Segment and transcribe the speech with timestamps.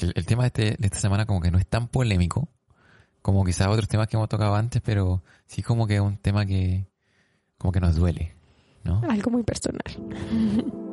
[0.00, 2.48] El tema de, este- de esta semana como que no es tan polémico
[3.22, 6.44] como quizás otros temas que hemos tocado antes, pero sí como que es un tema
[6.44, 6.86] que
[7.56, 8.34] como que nos duele,
[8.82, 9.00] ¿no?
[9.08, 9.80] Algo muy personal.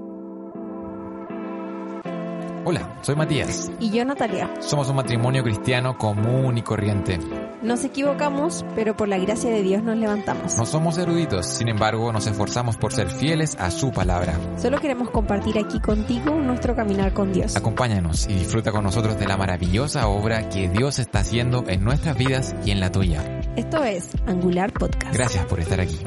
[2.63, 3.71] Hola, soy Matías.
[3.79, 7.17] Y yo, Natalia, Somos un matrimonio cristiano común y corriente.
[7.63, 10.57] nos equivocamos, pero por la gracia de Dios nos levantamos.
[10.57, 14.33] No somos eruditos, sin embargo nos esforzamos por ser fieles a su palabra.
[14.57, 17.55] Solo queremos compartir aquí contigo nuestro caminar con Dios.
[17.55, 22.15] Acompáñanos y disfruta con nosotros de la maravillosa obra que Dios está haciendo en nuestras
[22.17, 23.23] vidas y en la tuya.
[23.55, 25.13] Esto es Angular Podcast.
[25.15, 25.99] Gracias por estar aquí.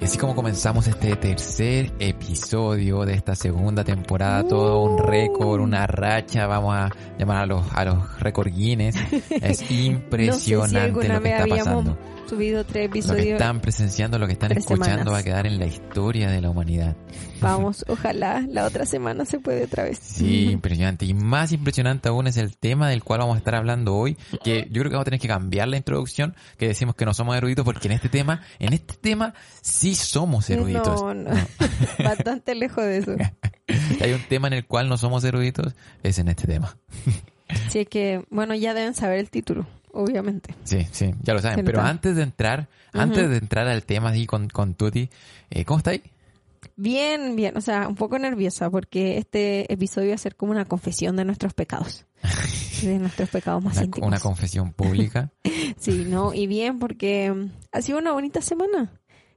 [0.00, 5.86] Y así como comenzamos este tercer episodio de esta segunda temporada, todo un récord, una
[5.86, 8.94] racha, vamos a llamar a los, a los récord Guinness.
[9.30, 11.98] Es No sé si impresionante lo que está habíamos pasando.
[12.28, 13.26] Subido tres Lo que episodios.
[13.26, 15.12] están presenciando, lo que están escuchando semanas.
[15.12, 16.96] va a quedar en la historia de la humanidad.
[17.40, 19.98] Vamos, ojalá la otra semana se puede otra vez.
[20.00, 21.04] Sí, impresionante.
[21.04, 24.68] Y más impresionante aún es el tema del cual vamos a estar hablando hoy, que
[24.70, 27.36] yo creo que vamos a tener que cambiar la introducción, que decimos que no somos
[27.36, 31.02] eruditos, porque en este tema, en este tema sí somos eruditos.
[31.02, 31.30] No, no.
[32.02, 33.16] Bastante lejos de eso.
[34.00, 36.76] Hay un tema en el cual no somos eruditos, es en este tema.
[37.68, 40.54] Sí, es que, bueno, ya deben saber el título, obviamente.
[40.64, 41.64] Sí, sí, ya lo saben.
[41.64, 45.08] Pero antes de entrar, antes de entrar al tema así con, con Tuti,
[45.50, 46.02] eh, ¿cómo estáis?
[46.74, 50.64] Bien, bien, o sea, un poco nerviosa porque este episodio va a ser como una
[50.64, 52.04] confesión de nuestros pecados.
[52.82, 54.06] De nuestros pecados más Una, íntimos.
[54.08, 55.30] una confesión pública.
[55.78, 58.90] Sí, no, y bien porque mm, ha sido una bonita semana.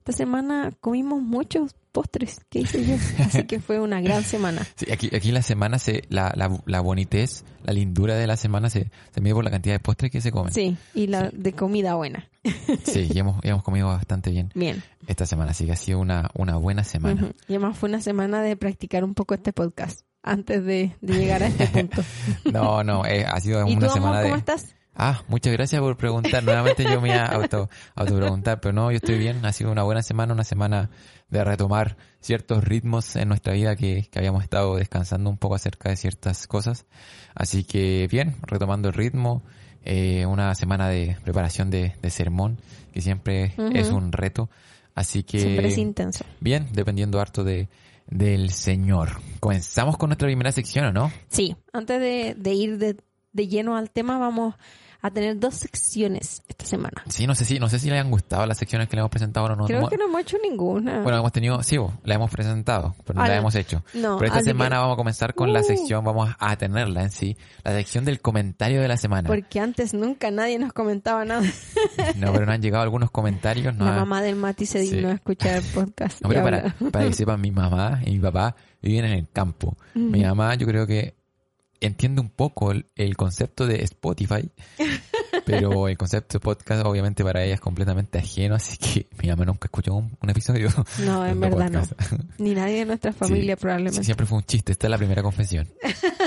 [0.10, 2.96] Esta semana comimos muchos postres, ¿qué hice yo?
[3.24, 4.66] Así que fue una gran semana.
[4.76, 8.72] Sí, aquí, aquí la semana se, la, la, la bonitez, la lindura de la semana
[8.72, 10.52] se, se mide por la cantidad de postres que se comen.
[10.52, 12.28] Sí, y la de comida buena.
[12.86, 14.82] Sí, y hemos, y hemos comido bastante bien Bien.
[15.06, 17.22] esta semana, así que ha sido una, una buena semana.
[17.26, 17.34] Ujú.
[17.48, 21.44] Y además fue una semana de practicar un poco este podcast antes de, de llegar
[21.44, 22.04] a este punto.
[22.52, 24.30] No, no, eh, ha sido ¿Y una tú, semana amor, de...
[24.30, 24.76] cómo estás?
[25.02, 26.44] Ah, muchas gracias por preguntar.
[26.44, 29.46] Nuevamente yo me iba a auto, auto preguntar, pero no, yo estoy bien.
[29.46, 30.90] Ha sido una buena semana, una semana
[31.30, 35.88] de retomar ciertos ritmos en nuestra vida que, que habíamos estado descansando un poco acerca
[35.90, 36.86] de ciertas cosas.
[37.34, 39.42] Así que bien, retomando el ritmo.
[39.86, 42.60] eh, una semana de preparación de, de sermón,
[42.92, 44.50] que siempre es un reto.
[44.96, 46.26] Así que Siempre es intenso.
[46.42, 47.70] bien, dependiendo harto de
[48.08, 49.22] del Señor.
[49.40, 51.12] Comenzamos con nuestra primera sección, ¿o no?
[51.30, 52.98] Sí, antes de, de ir de,
[53.32, 54.56] de lleno al tema, vamos
[55.02, 57.04] a tener dos secciones esta semana.
[57.08, 59.12] Sí, no sé si, no sé si le han gustado las secciones que le hemos
[59.12, 59.66] presentado o no.
[59.66, 61.02] Creo No- que no hemos hecho ninguna.
[61.02, 63.40] Bueno, hemos tenido, sí, la hemos presentado, pero no Ah, la no.
[63.42, 63.84] hemos hecho.
[63.94, 65.64] No, pero esta semana que- vamos a comenzar con la Uh.
[65.64, 69.28] sección, vamos a tenerla en sí, la sección del comentario de la semana.
[69.28, 71.42] Porque antes nunca nadie nos comentaba nada.
[72.18, 73.76] No, pero nos han llegado algunos comentarios.
[73.76, 74.96] No La ha- mamá del Mati se Sí.
[74.96, 76.22] dignó a escuchar el podcast.
[76.22, 76.44] No, pero
[76.92, 79.78] para que sepan, mi mamá y mi papá viven en el campo.
[79.94, 81.16] Mi mamá, yo creo que
[81.82, 84.50] entiende un poco el, el concepto de Spotify,
[85.46, 89.46] pero el concepto de podcast, obviamente, para ella es completamente ajeno, así que mi mamá
[89.46, 90.70] nunca escuchó un, un episodio.
[91.00, 91.82] No, en verdad no.
[92.38, 94.04] Ni nadie de nuestra familia Sí, probablemente.
[94.04, 95.68] siempre fue un chiste, esta es la primera confesión.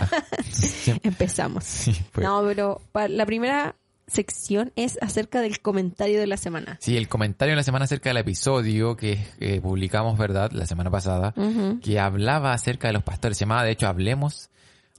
[0.01, 0.25] Ah,
[1.03, 1.65] Empezamos.
[1.65, 3.77] sí, fue- No, pero la primera
[4.07, 6.77] sección es acerca del comentario de la semana.
[6.81, 10.51] Sí, el comentario de la semana acerca del episodio que eh, publicamos, ¿verdad?
[10.53, 11.35] La semana pasada,
[11.83, 13.39] que hablaba acerca de los pastores.
[13.39, 14.51] Se llamaba, de hecho, Hablemos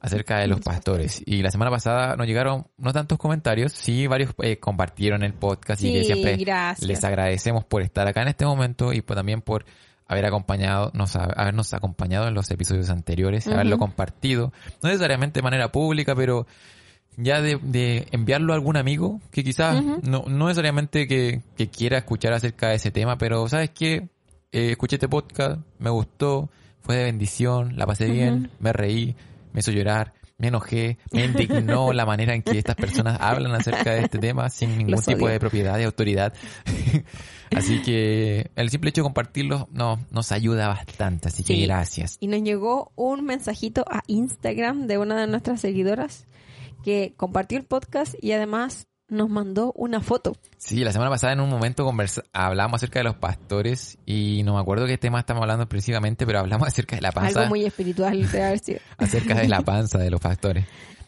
[0.04, 1.24] acerca de los pastores.
[1.26, 5.82] Y la semana pasada nos llegaron no tantos comentarios, sí, varios eh, compartieron el podcast
[5.82, 6.88] y que Sí, siempre gracias.
[6.88, 9.66] les agradecemos por estar acá en este momento y también por
[10.06, 15.72] haber acompañado, nos, habernos acompañado en los episodios anteriores, haberlo compartido, no necesariamente de manera
[15.72, 16.46] pública, pero
[17.16, 22.00] ya de, de enviarlo a algún amigo que quizás no, no necesariamente que, que quiera
[22.00, 24.10] escuchar acerca de ese tema, pero ¿sabes qué?
[24.52, 26.50] Eh, escuché este podcast, me gustó,
[26.82, 29.16] fue de bendición, la pasé bien, me reí,
[29.54, 33.92] me hizo llorar, me enojé, me indignó la manera en que estas personas hablan acerca
[33.92, 35.34] de este tema sin ningún Los tipo odio.
[35.34, 36.34] de propiedad y autoridad.
[37.56, 42.18] así que el simple hecho de compartirlo no, nos ayuda bastante, así que gracias.
[42.20, 46.26] Y nos llegó un mensajito a Instagram de una de nuestras seguidoras
[46.84, 50.36] que compartió el podcast y además nos mandó una foto.
[50.58, 54.56] Sí, la semana pasada en un momento conversa hablamos acerca de los pastores y no
[54.56, 57.40] me acuerdo qué tema estamos hablando precisamente, pero hablamos acerca de la panza.
[57.42, 58.80] Algo muy espiritual, de haber sido.
[58.98, 60.66] acerca de la panza de los pastores.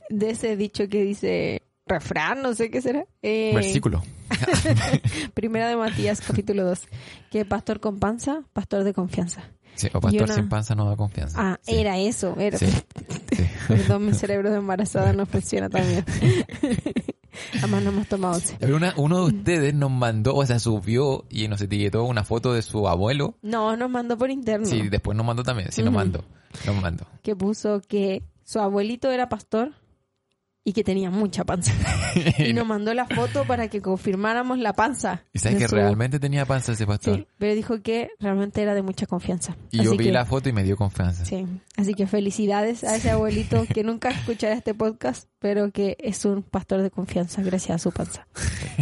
[0.10, 3.06] De ese dicho que dice refrán, no sé qué será.
[3.22, 4.02] Eh, Versículo.
[5.34, 6.80] Primera de Matías, capítulo 2.
[7.32, 9.44] Que pastor con panza, pastor de confianza.
[9.76, 11.38] Sí, o pastor una- sin panza no da confianza.
[11.40, 11.76] Ah, Sí.
[11.76, 12.36] era eso.
[12.40, 12.58] Era.
[12.58, 12.68] Sí.
[12.68, 13.46] Sí.
[13.68, 16.06] Perdón, mi cerebro de embarazada no funciona tan bien.
[17.60, 18.56] Además no hemos tomado once.
[18.60, 22.54] Pero una- uno de ustedes nos mandó, o sea, subió y nos etiquetó una foto
[22.54, 23.36] de su abuelo.
[23.42, 24.66] No, nos mandó por interno.
[24.66, 25.72] Sí, después nos mandó también.
[25.72, 26.24] Sí, nos mandó.
[26.66, 27.06] Nos mandó.
[27.22, 29.72] Que puso que su abuelito era pastor
[30.68, 31.72] y que tenía mucha panza.
[32.40, 35.24] Y nos mandó la foto para que confirmáramos la panza.
[35.34, 37.18] Y sabes que su- realmente tenía panza ese pastor.
[37.18, 39.56] Sí, pero dijo que realmente era de mucha confianza.
[39.72, 41.24] Y yo Así vi que- la foto y me dio confianza.
[41.26, 41.46] Sí,
[41.78, 46.42] así que felicidades a ese abuelito que nunca escuchará este podcast, pero que es un
[46.42, 48.26] pastor de confianza gracias a su panza.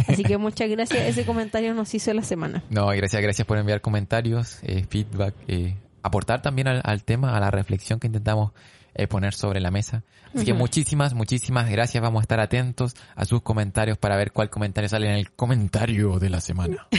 [0.08, 2.62] Así que muchas gracias, ese comentario nos hizo la semana.
[2.70, 7.36] No, y gracias, gracias por enviar comentarios, eh, feedback, eh, aportar también al, al tema,
[7.36, 8.52] a la reflexión que intentamos
[8.94, 10.02] eh, poner sobre la mesa.
[10.34, 12.02] Así que muchísimas, muchísimas gracias.
[12.02, 16.18] Vamos a estar atentos a sus comentarios para ver cuál comentario sale en el comentario
[16.18, 16.86] de la semana.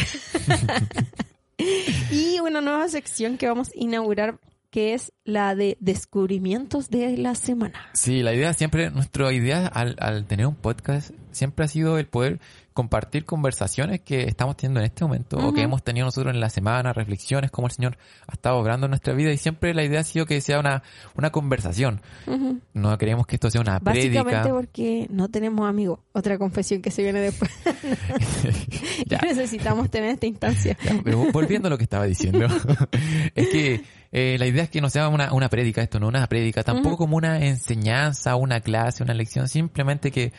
[2.11, 4.39] Y una nueva sección que vamos a inaugurar
[4.71, 7.79] que es la de descubrimientos de la semana.
[7.93, 12.07] Sí, la idea siempre, nuestra idea al, al tener un podcast siempre ha sido el
[12.07, 12.41] poder
[12.75, 16.49] compartir conversaciones que estamos teniendo en este momento o que hemos tenido nosotros en la
[16.49, 20.01] semana, reflexiones, cómo el Señor ha estado obrando en nuestra vida y siempre la idea
[20.01, 20.83] ha sido que sea una,
[21.15, 22.01] una conversación.
[22.73, 24.53] No queremos que esto sea una Básicamente prédica.
[24.53, 25.99] porque no tenemos amigos.
[26.11, 27.49] Otra confesión que se viene después.
[29.05, 29.19] Ya.
[29.23, 30.77] Necesitamos tener esta instancia.
[30.83, 32.47] Ya, pero volviendo a lo que estaba diciendo,
[33.35, 36.25] es que eh, la idea es que no sea una, una prédica, esto no una
[36.27, 40.33] prédica, tampoco como una enseñanza, una clase, una lección, simplemente que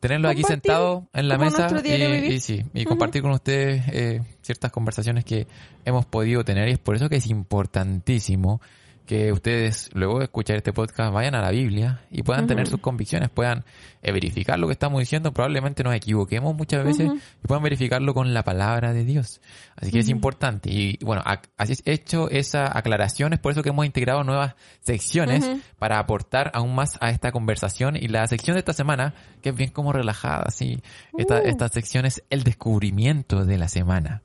[0.00, 4.70] tenerlo aquí Compartir sentado en la mesa y, sí, y compartir con ustedes eh, ciertas
[4.72, 5.46] conversaciones que
[5.84, 8.60] hemos podido tener y es por eso que es importantísimo
[9.08, 12.78] que ustedes luego de escuchar este podcast vayan a la Biblia y puedan tener sus
[12.78, 13.64] convicciones, puedan
[14.02, 17.10] eh, verificar lo que estamos diciendo, probablemente nos equivoquemos muchas veces
[17.42, 19.40] y puedan verificarlo con la palabra de Dios.
[19.76, 20.70] Así que es importante.
[20.70, 21.22] Y bueno,
[21.56, 26.50] así es hecho esa aclaración, es por eso que hemos integrado nuevas secciones para aportar
[26.52, 27.96] aún más a esta conversación.
[27.96, 30.82] Y la sección de esta semana, que es bien como relajada, así,
[31.16, 31.46] esta, Uh.
[31.46, 34.22] esta sección es el descubrimiento de la semana.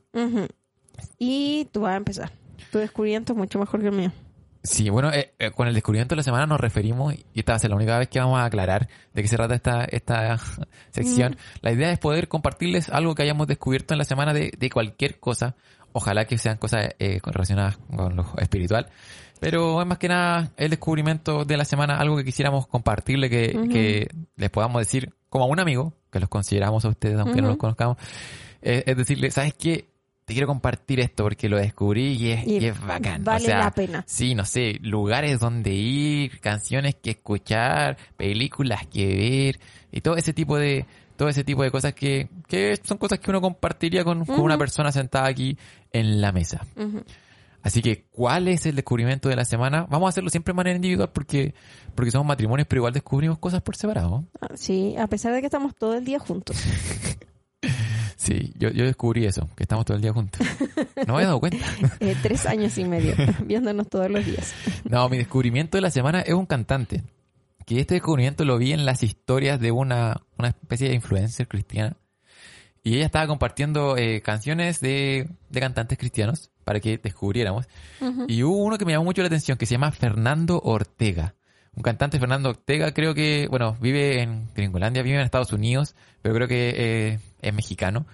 [1.18, 2.33] Y tú vas a empezar.
[2.69, 4.12] Tu descubrimiento es mucho mejor que el mío.
[4.65, 7.56] Sí, bueno, eh, eh, con el descubrimiento de la semana nos referimos, y esta va
[7.57, 10.38] a ser la única vez que vamos a aclarar de qué se trata esta, esta
[10.92, 11.36] sección.
[11.62, 15.19] La idea es poder compartirles algo que hayamos descubierto en la semana de, de cualquier
[15.19, 15.56] cosa.
[15.92, 18.88] Ojalá que sean cosas eh, relacionadas con lo espiritual.
[19.42, 23.68] Pero es más que nada el descubrimiento de la semana, algo que quisiéramos compartirle, que,
[23.69, 24.07] que
[24.38, 27.57] les podamos decir como a un amigo, que los consideramos a ustedes, aunque no los
[27.57, 27.98] conozcamos.
[28.62, 29.89] eh, es decirle, ¿sabes qué?
[30.25, 33.23] Te quiero compartir esto porque lo descubrí y es, Y y es bacán.
[33.23, 34.03] vale o sea, la pena.
[34.07, 39.59] Sí, no sé, lugares donde ir, canciones que escuchar, películas que ver
[39.91, 40.85] y todo ese tipo de
[41.17, 44.57] todo ese tipo de cosas que, que son cosas que uno compartiría con, con una
[44.57, 45.57] persona sentada aquí
[45.91, 46.65] en la mesa.
[47.61, 49.85] Así que, ¿cuál es el descubrimiento de la semana?
[49.89, 51.53] Vamos a hacerlo siempre de manera individual porque,
[51.95, 54.25] porque somos matrimonios, pero igual descubrimos cosas por separado.
[54.41, 56.57] Ah, Sí, a pesar de que estamos todo el día juntos.
[58.23, 60.39] Sí, yo, yo descubrí eso, que estamos todo el día juntos.
[60.95, 61.65] No me había dado cuenta.
[61.99, 63.15] Eh, tres años y medio,
[63.45, 64.53] viéndonos todos los días.
[64.85, 67.03] No, mi descubrimiento de la semana es un cantante.
[67.65, 71.97] Que este descubrimiento lo vi en las historias de una, una especie de influencer cristiana.
[72.81, 77.68] Y ella estaba compartiendo eh, canciones de, de cantantes cristianos para que descubriéramos.
[78.27, 81.35] Y hubo uno que me llamó mucho la atención que se llama Fernando Ortega.
[81.75, 86.35] Un cantante Fernando Ortega, creo que, bueno, vive en Gringolandia, vive en Estados Unidos, pero
[86.35, 88.06] creo que eh, es mexicano.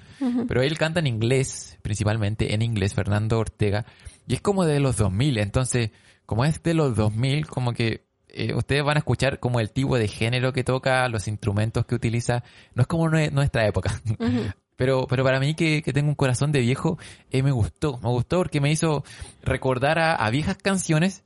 [0.47, 3.85] Pero él canta en inglés, principalmente en inglés, Fernando Ortega.
[4.27, 5.91] Y es como de los 2000, entonces,
[6.25, 9.97] como es de los 2000, como que eh, ustedes van a escuchar como el tipo
[9.97, 12.43] de género que toca, los instrumentos que utiliza.
[12.75, 13.99] No es como nue- nuestra época.
[14.77, 16.97] Pero, pero para mí que, que tengo un corazón de viejo,
[17.31, 17.97] eh, me gustó.
[17.97, 19.03] Me gustó porque me hizo
[19.43, 21.25] recordar a, a viejas canciones,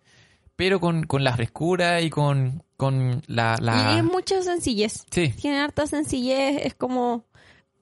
[0.55, 3.57] pero con, con la frescura y con, con la...
[3.62, 3.93] la...
[3.93, 5.05] Y es mucha sencillez.
[5.12, 7.25] Sí, Tiene harta sencillez, es como...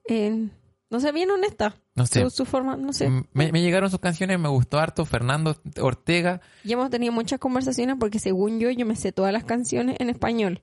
[0.08, 0.48] eh,
[0.90, 1.74] no sé, bien honesta.
[1.94, 2.20] no sé.
[2.22, 3.08] Su, su forma, no sé.
[3.32, 5.06] Me, me llegaron sus canciones, me gustó harto.
[5.06, 9.44] Fernando Ortega, Y hemos tenido muchas conversaciones porque según yo, yo me sé todas las
[9.44, 10.62] canciones en español.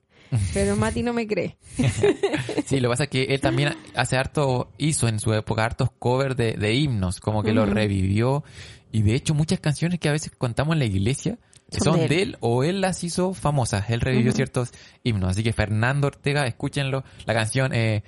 [0.54, 1.58] Pero Mati no me cree.
[2.66, 5.90] Sí, lo que pasa es que él también hace harto, hizo en su época hartos
[5.98, 7.74] covers de, de himnos, como que los Ujú.
[7.74, 8.44] revivió.
[8.92, 11.38] Y de hecho muchas canciones que a veces contamos en la iglesia
[11.70, 12.36] son, Son de de, él.
[12.40, 13.90] o él las hizo famosas.
[13.90, 14.72] Él revivió ciertos
[15.04, 15.30] himnos.
[15.30, 17.04] Así que Fernando Ortega, escúchenlo.
[17.26, 18.02] La canción eh,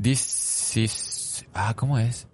[0.00, 1.46] This is...
[1.54, 2.26] Ah, ¿cómo es?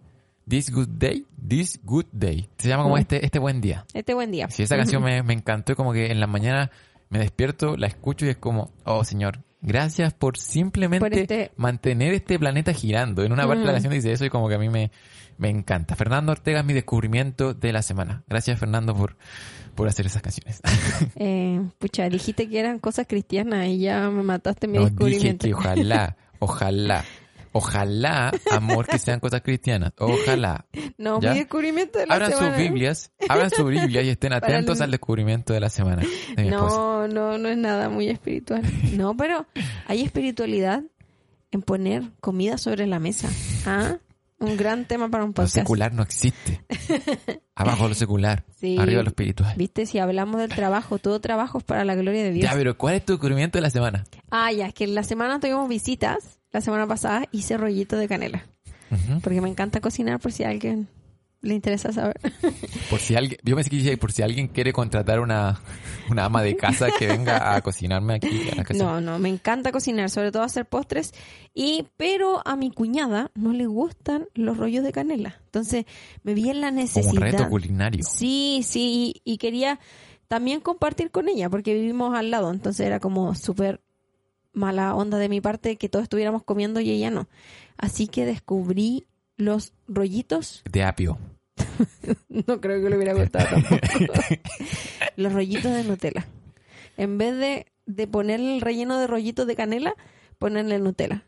[0.48, 1.26] This Good Day.
[1.46, 2.48] This Good Day.
[2.58, 3.84] Se llama como este, este buen día.
[3.94, 4.48] Este buen día.
[4.50, 6.70] Sí, esa canción me, me encantó como que en la mañana
[7.08, 12.14] me despierto, la escucho y es como, oh señor, gracias por simplemente Por este- mantener
[12.14, 13.22] este planeta girando.
[13.24, 14.90] En una parte de la canción dice eso y como que a mí me,
[15.38, 15.96] me encanta.
[15.96, 18.22] Fernando Ortega es mi descubrimiento de la semana.
[18.28, 19.16] Gracias Fernando por,
[19.80, 20.60] por hacer esas canciones.
[21.16, 25.46] Eh, pucha, dijiste que eran cosas cristianas y ya me mataste mi No dije descubrimiento.
[25.46, 27.04] que ojalá, ojalá,
[27.52, 29.92] ojalá, amor, que sean cosas cristianas.
[29.98, 30.66] Ojalá.
[30.98, 31.32] No, ¿Ya?
[31.32, 32.54] mi descubrimiento de la Abran semana.
[32.54, 36.02] sus Biblias, abran su Biblia y estén atentos el- al descubrimiento de la semana
[36.36, 36.76] de mi esposa.
[36.76, 38.62] No, no, no es nada muy espiritual.
[38.96, 39.46] No, pero
[39.86, 40.82] hay espiritualidad
[41.52, 43.28] en poner comida sobre la mesa.
[43.66, 43.96] ¿Ah?
[44.40, 45.54] Un gran tema para un Lo podcast.
[45.54, 46.64] secular no existe.
[47.54, 48.78] Abajo lo secular, Sí.
[48.78, 49.54] arriba lo espiritual.
[49.56, 52.50] Viste, si hablamos del trabajo, todo trabajo es para la gloria de Dios.
[52.50, 54.06] Ya, pero ¿cuál es tu descubrimiento de la semana?
[54.30, 56.38] Ah, ya, es que la semana tuvimos visitas.
[56.52, 58.46] La semana pasada hice rollito de canela.
[59.22, 60.88] Porque me encanta cocinar por si alguien
[61.42, 62.20] le interesa saber.
[62.90, 65.60] Por si alguien, yo pensé que decía, por si alguien quiere contratar una,
[66.10, 68.82] una ama de casa que venga a cocinarme aquí a la casa.
[68.82, 71.12] No, no, me encanta cocinar, sobre todo hacer postres.
[71.54, 75.40] Y, pero a mi cuñada no le gustan los rollos de canela.
[75.46, 75.86] Entonces
[76.22, 77.12] me vi en la Como necesidad.
[77.14, 78.04] un reto culinario.
[78.04, 79.80] Sí, sí, y, y quería
[80.28, 83.80] también compartir con ella, porque vivimos al lado, entonces era como súper
[84.52, 87.28] mala onda de mi parte que todos estuviéramos comiendo y ella no.
[87.76, 89.06] Así que descubrí
[89.40, 91.18] los rollitos, De apio.
[92.28, 93.76] no creo que le hubiera gustado tampoco,
[95.16, 96.26] los rollitos de Nutella.
[96.96, 99.94] En vez de, de poner el relleno de rollitos de canela,
[100.38, 101.24] ponerle Nutella.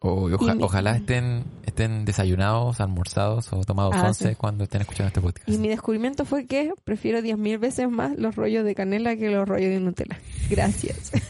[0.00, 4.34] Oja- mi- Ojalá estén, estén desayunados, almorzados o tomados Ah, once sí.
[4.34, 5.48] cuando estén escuchando este podcast.
[5.48, 9.48] Y mi descubrimiento fue que prefiero 10.000 veces más los rollos de canela que los
[9.48, 10.18] rollos de Nutella.
[10.50, 11.12] Gracias.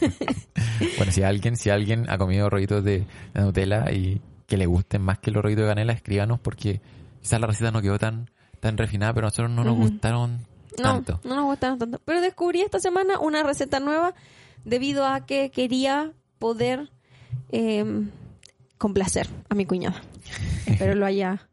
[0.97, 5.01] Bueno, si alguien, si alguien ha comido rollitos de, de Nutella y que le gusten
[5.01, 6.81] más que los rollitos de canela, escríbanos porque
[7.21, 10.45] quizás la receta no quedó tan, tan refinada, pero a nosotros no nos gustaron
[10.77, 11.19] No, tanto.
[11.23, 11.99] no nos gustaron tanto.
[12.05, 14.13] Pero descubrí esta semana una receta nueva
[14.63, 16.91] debido a que quería poder
[17.51, 17.85] eh,
[18.77, 20.01] complacer a mi cuñada.
[20.67, 21.47] Espero lo haya,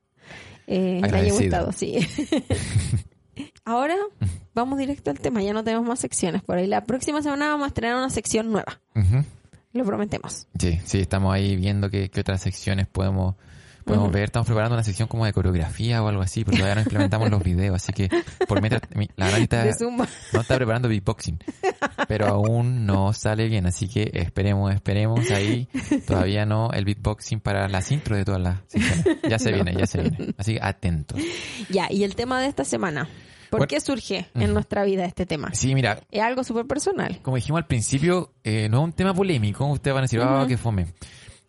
[0.66, 1.96] eh, le haya gustado, sí.
[3.64, 3.96] Ahora
[4.54, 6.66] vamos directo al tema, ya no tenemos más secciones por ahí.
[6.66, 8.80] La próxima semana vamos a estrenar una sección nueva.
[9.72, 10.46] Lo prometemos.
[10.58, 13.36] Sí, sí, estamos ahí viendo qué, qué otras secciones podemos,
[13.84, 14.24] podemos ver.
[14.24, 17.42] Estamos preparando una sección como de coreografía o algo así, pero todavía no implementamos los
[17.42, 18.08] videos, así que
[18.46, 19.66] por mientras, mi- la verdad
[20.32, 21.38] no está preparando beatboxing,
[22.06, 25.68] pero aún no sale bien, así que esperemos, esperemos ahí.
[26.06, 29.04] Todavía no el beatboxing para las intros de todas las secciones.
[29.28, 30.34] Ya se viene, ya se viene.
[30.38, 31.18] Así que atentos.
[31.70, 33.08] Ya, y el tema de esta semana.
[33.52, 33.68] ¿Por Bueno.
[33.68, 35.50] qué surge en nuestra vida este tema?
[35.52, 37.20] Sí, mira, Es algo súper personal.
[37.20, 40.38] como dijimos al principio, eh, no es un tema polémico, ustedes van a decir, ah,
[40.40, 40.48] Ujú.
[40.48, 40.86] que fome.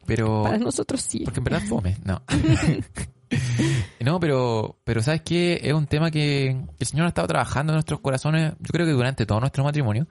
[0.05, 1.21] Pero Para nosotros sí.
[1.23, 2.21] Porque en verdad fome, no.
[4.01, 5.59] no, pero, pero ¿sabes qué?
[5.63, 8.85] Es un tema que, que el Señor ha estado trabajando en nuestros corazones, yo creo
[8.85, 10.05] que durante todo nuestro matrimonio.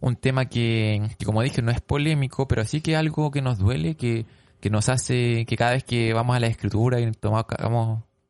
[0.00, 3.42] Un tema que, que, como dije, no es polémico, pero sí que es algo que
[3.42, 4.26] nos duele, que,
[4.60, 7.46] que nos hace que cada vez que vamos a la escritura y tomamos,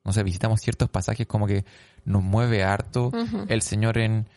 [0.04, 1.64] no sé, visitamos ciertos pasajes, como que
[2.08, 3.12] nos mueve harto
[3.48, 4.28] el Señor en,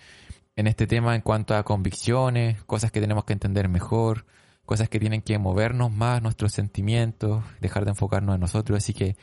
[0.55, 4.25] en este tema en cuanto a convicciones, cosas que tenemos que entender mejor,
[4.65, 8.77] cosas que tienen que movernos más nuestros sentimientos, dejar de enfocarnos en nosotros.
[8.77, 9.15] Así que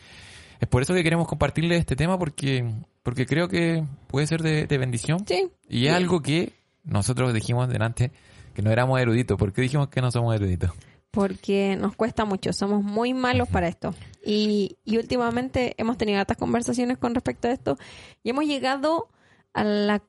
[0.60, 2.68] es por eso que queremos compartirle este tema porque,
[3.02, 5.48] porque creo que puede ser de, de bendición Sí.
[5.68, 6.52] y es algo que
[6.84, 8.10] nosotros dijimos delante
[8.54, 9.38] que no éramos eruditos.
[9.38, 10.72] ¿Por qué dijimos que no somos eruditos?
[11.10, 13.94] Porque nos cuesta mucho, somos muy malos para esto.
[14.24, 17.78] Y, y últimamente hemos tenido hartas conversaciones con respecto a esto
[18.22, 19.08] y hemos llegado
[19.54, 20.02] a la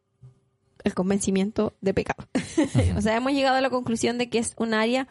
[0.84, 2.28] el convencimiento de pecado.
[2.98, 5.08] o sea, hemos llegado a la conclusión de que es un área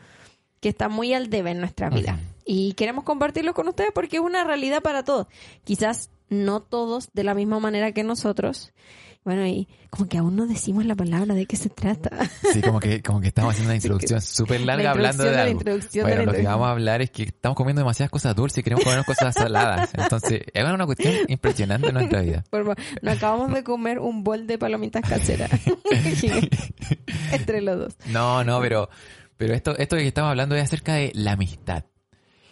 [0.61, 2.19] que está muy al debe en nuestra vida.
[2.45, 5.27] Y queremos compartirlo con ustedes porque es una realidad para todos.
[5.65, 8.73] Quizás no todos de la misma manera que nosotros.
[9.25, 12.11] Bueno, y como que aún no decimos la palabra de qué se trata.
[12.53, 15.37] Sí, como que, como que estamos haciendo una introducción súper larga La hablando de de
[15.37, 15.61] la algo.
[15.61, 18.59] de bueno, la lo que vamos a hablar es que estamos comiendo demasiadas cosas dulces
[18.59, 19.91] y queremos comer cosas saladas.
[19.95, 22.45] Entonces, es una cuestión impresionante en nuestra vida.
[22.51, 25.51] Por favor, nos acabamos de comer un bol de palomitas caseras.
[27.33, 27.97] Entre los dos.
[28.07, 28.89] No, no, pero,
[29.37, 31.85] pero esto, esto que estamos hablando es acerca de la amistad.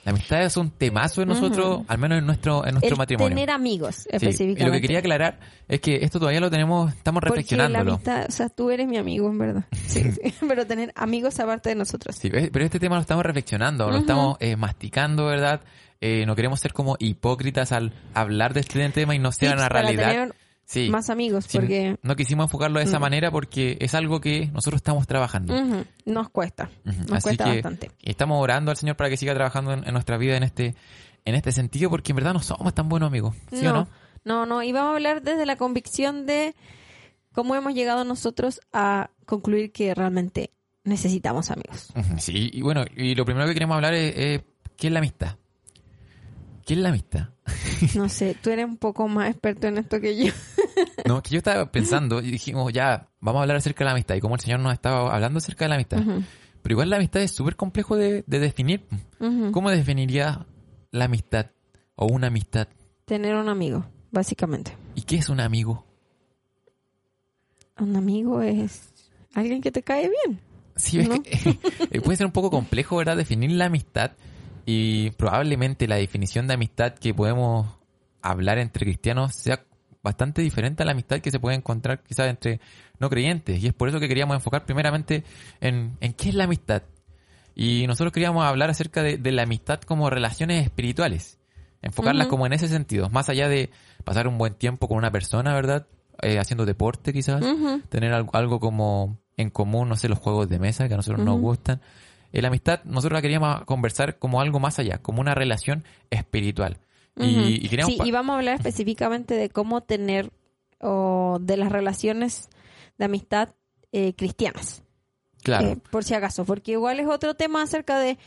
[0.06, 3.28] La amistad es un temazo de nosotros, al menos en nuestro, en nuestro El matrimonio.
[3.36, 4.64] tener amigos, Sí, Y específicamente.
[4.66, 7.92] lo que quería aclarar es que esto todavía lo tenemos, estamos Porque la reflexionándolo.
[7.94, 9.64] amistad, o sea, tú eres mi amigo, en verdad.
[9.86, 10.20] Sí, sí.
[10.48, 12.14] Pero tener amigos aparte de nosotros.
[12.16, 15.60] Sí, pero este tema lo estamos reflexionando, lo estamos eh, masticando, ¿verdad?
[16.00, 19.68] Eh, no queremos ser como hipócritas al hablar de este tema y no sea una
[19.68, 20.10] realidad.
[20.12, 20.34] tener
[20.68, 20.90] Sí.
[20.90, 23.02] más amigos, Sí, porque No quisimos enfocarlo de esa Mm.
[23.02, 25.54] manera porque es algo que nosotros estamos trabajando.
[26.04, 27.90] nos cuesta, nos Así cuesta que bastante.
[28.02, 30.74] estamos orando al Señor para que siga trabajando en, en nuestra vida en este,
[31.24, 33.34] en este sentido, porque en verdad no somos tan buenos amigos.
[33.52, 33.88] ¿Sí o no?
[34.24, 36.54] no, no, y vamos a hablar desde la convicción de
[37.32, 40.50] cómo hemos llegado nosotros a concluir que realmente
[40.82, 41.92] necesitamos amigos.
[42.18, 44.40] Sí, y bueno, y lo primero que queremos hablar es, es,
[44.76, 45.36] ¿qué es la amistad?
[46.64, 47.28] ¿Qué es la amistad?
[47.94, 50.32] No sé, tú eres un poco más experto en esto que yo.
[51.06, 54.14] No, que yo estaba pensando y dijimos, ya, vamos a hablar acerca de la amistad
[54.14, 56.02] y cómo el Señor nos estaba hablando acerca de la amistad.
[56.62, 58.86] Pero igual la amistad es súper complejo de, de definir.
[59.52, 60.46] ¿Cómo definiría
[60.90, 61.50] la amistad
[61.94, 62.68] o una amistad?
[63.04, 64.76] Tener un amigo, básicamente.
[64.94, 65.86] ¿Y qué es un amigo?
[67.78, 68.88] Un amigo es
[69.34, 70.40] alguien que te cae bien.
[70.76, 71.58] Sí, que
[71.90, 73.16] eh, puede ser un poco complejo, ¿verdad?
[73.16, 74.12] Definir la amistad
[74.66, 77.66] y probablemente la definición de amistad que podemos
[78.20, 79.64] hablar entre cristianos sea
[80.06, 82.60] bastante diferente a la amistad que se puede encontrar quizás entre
[82.98, 83.62] no creyentes.
[83.62, 85.24] Y es por eso que queríamos enfocar primeramente
[85.60, 86.82] en, en qué es la amistad.
[87.54, 91.38] Y nosotros queríamos hablar acerca de, de la amistad como relaciones espirituales.
[91.82, 93.10] Enfocarlas como en ese sentido.
[93.10, 93.70] Más allá de
[94.04, 95.86] pasar un buen tiempo con una persona, ¿verdad?
[96.22, 97.44] Eh, haciendo deporte quizás
[97.88, 101.24] tener algo, algo como en común, no sé, los juegos de mesa que a nosotros
[101.24, 101.80] nos gustan.
[102.32, 106.78] Eh, la amistad, nosotros la queríamos conversar como algo más allá, como una relación espiritual.
[107.18, 107.94] Y, y queríamos...
[107.94, 110.30] Sí, y vamos a hablar específicamente de cómo tener
[110.80, 112.48] o de las relaciones
[112.98, 113.50] de amistad
[113.92, 114.82] eh, cristianas.
[115.42, 118.18] claro, Eh, por si acaso, porque igual es otro tema acerca de,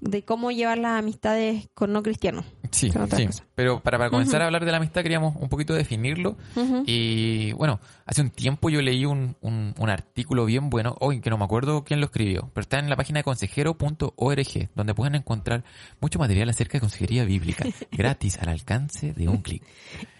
[0.00, 2.46] de cómo llevar las amistades con no cristianos.
[2.70, 3.42] sí, sí.
[3.60, 4.44] Pero para, para comenzar Ujú.
[4.44, 6.38] a hablar de la amistad queríamos un poquito definirlo.
[6.56, 6.82] Ujú.
[6.86, 11.28] Y bueno, hace un tiempo yo leí un, un, un artículo bien bueno, hoy que
[11.28, 15.14] no me acuerdo quién lo escribió, pero está en la página de consejero.org, donde pueden
[15.14, 15.62] encontrar
[16.00, 19.62] mucho material acerca de consejería bíblica, gratis al alcance de un clic.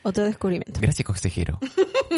[0.02, 0.78] Otro descubrimiento.
[0.78, 1.59] Gracias, consejero,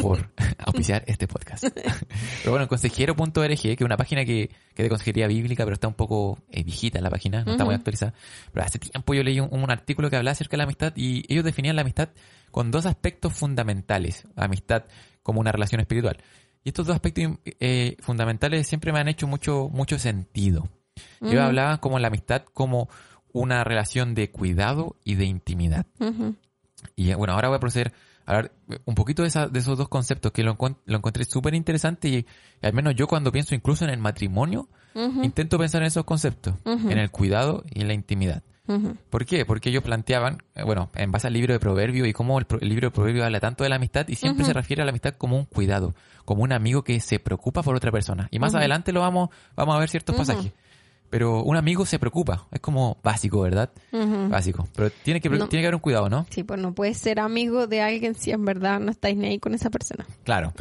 [0.01, 1.65] por auspiciar este podcast.
[1.73, 5.87] Pero bueno, consejero.org, que es una página que, que es de consejería bíblica, pero está
[5.87, 8.13] un poco eh, viejita la página, no está muy actualizada.
[8.53, 11.12] Pero hace tiempo yo leí un, un artículo que hablaba acerca de la amistad y
[11.29, 12.09] ellos definían la amistad
[12.51, 14.27] con dos aspectos fundamentales.
[14.37, 14.85] Amistad
[15.23, 16.19] como una relación espiritual.
[16.65, 20.69] Y estos dos aspectos eh, fundamentales siempre me han hecho mucho, mucho sentido.
[21.21, 22.89] Ellos hablaban como la amistad como
[23.33, 25.87] una relación de cuidado y de intimidad.
[26.97, 27.93] Y eh, bueno, ahora voy a proceder
[28.27, 28.53] a hablar
[28.85, 32.09] un poquito de, esa- de esos dos conceptos que lo, encon- lo encontré súper interesante
[32.09, 32.27] y, y
[32.67, 34.69] al menos yo cuando pienso incluso en el matrimonio,
[35.25, 36.55] intento pensar en esos conceptos,
[36.93, 38.43] en el cuidado y en la intimidad.
[39.11, 39.45] ¿Por qué?
[39.45, 42.69] Porque ellos planteaban, eh, bueno, en base al libro de Proverbios y cómo el, el
[42.69, 45.15] libro de Proverbios habla tanto de la amistad y siempre se refiere a la amistad
[45.19, 45.95] como un cuidado,
[46.25, 48.29] como un amigo que se preocupa por otra persona.
[48.31, 50.53] Y más adelante lo vamos, vamos a ver ciertos pasajes.
[51.11, 53.69] Pero un amigo se preocupa, es como básico, ¿verdad?
[54.31, 54.67] Básico.
[54.75, 55.47] Pero tiene que, No.
[55.47, 56.25] tiene que haber un cuidado, ¿no?
[56.31, 59.39] Sí, pues no puedes ser amigo de alguien si en verdad no estáis ni ahí
[59.39, 60.07] con esa persona.
[60.25, 60.55] Claro.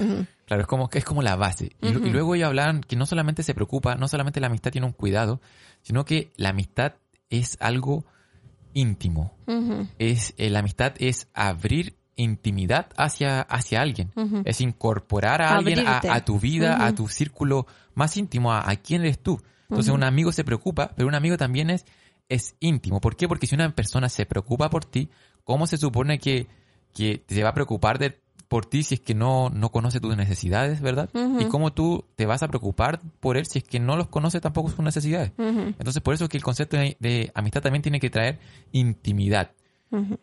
[0.46, 1.72] Claro, es como, es como la base.
[1.82, 4.88] Y, y luego ellos hablaban que no solamente se preocupa, no solamente la amistad tiene
[4.88, 5.40] un cuidado,
[5.84, 6.96] sino que la amistad
[7.32, 8.06] es algo
[8.74, 9.34] íntimo.
[9.98, 14.12] Es, eh, la amistad es abrir intimidad hacia, hacia alguien.
[14.46, 17.66] Es incorporar a alguien a, tu vida, a tu círculo
[17.96, 19.42] más íntimo, a, a quién eres tú.
[19.70, 21.86] Entonces un amigo se preocupa, pero un amigo también es,
[22.30, 23.02] es íntimo.
[23.02, 23.28] ¿Por qué?
[23.28, 25.10] Porque si una persona se preocupa por ti,
[25.44, 26.48] ¿cómo se supone que,
[26.94, 28.21] que se va a preocupar de,
[28.52, 31.10] por ti si es que no, no conoce tus necesidades, verdad?
[31.40, 34.42] Y cómo tú te vas a preocupar por él si es que no los conoce
[34.42, 35.32] tampoco sus necesidades.
[35.38, 38.40] Entonces por eso es que el concepto de, de amistad también tiene que traer
[38.74, 39.52] intimidad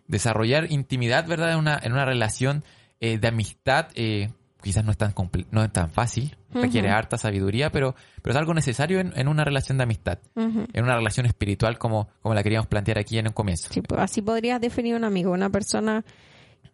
[0.07, 1.53] desarrollar intimidad, ¿verdad?
[1.53, 2.65] En una, en una relación
[3.01, 4.31] eh, de amistad, eh,
[4.63, 8.39] quizás no es tan comple- no es tan fácil, requiere harta sabiduría, pero, pero es
[8.39, 12.43] algo necesario en, en una relación de amistad, en una relación espiritual como, como la
[12.43, 13.69] queríamos plantear aquí en un comienzo.
[13.73, 16.05] Sí, pues así podrías definir un amigo, una persona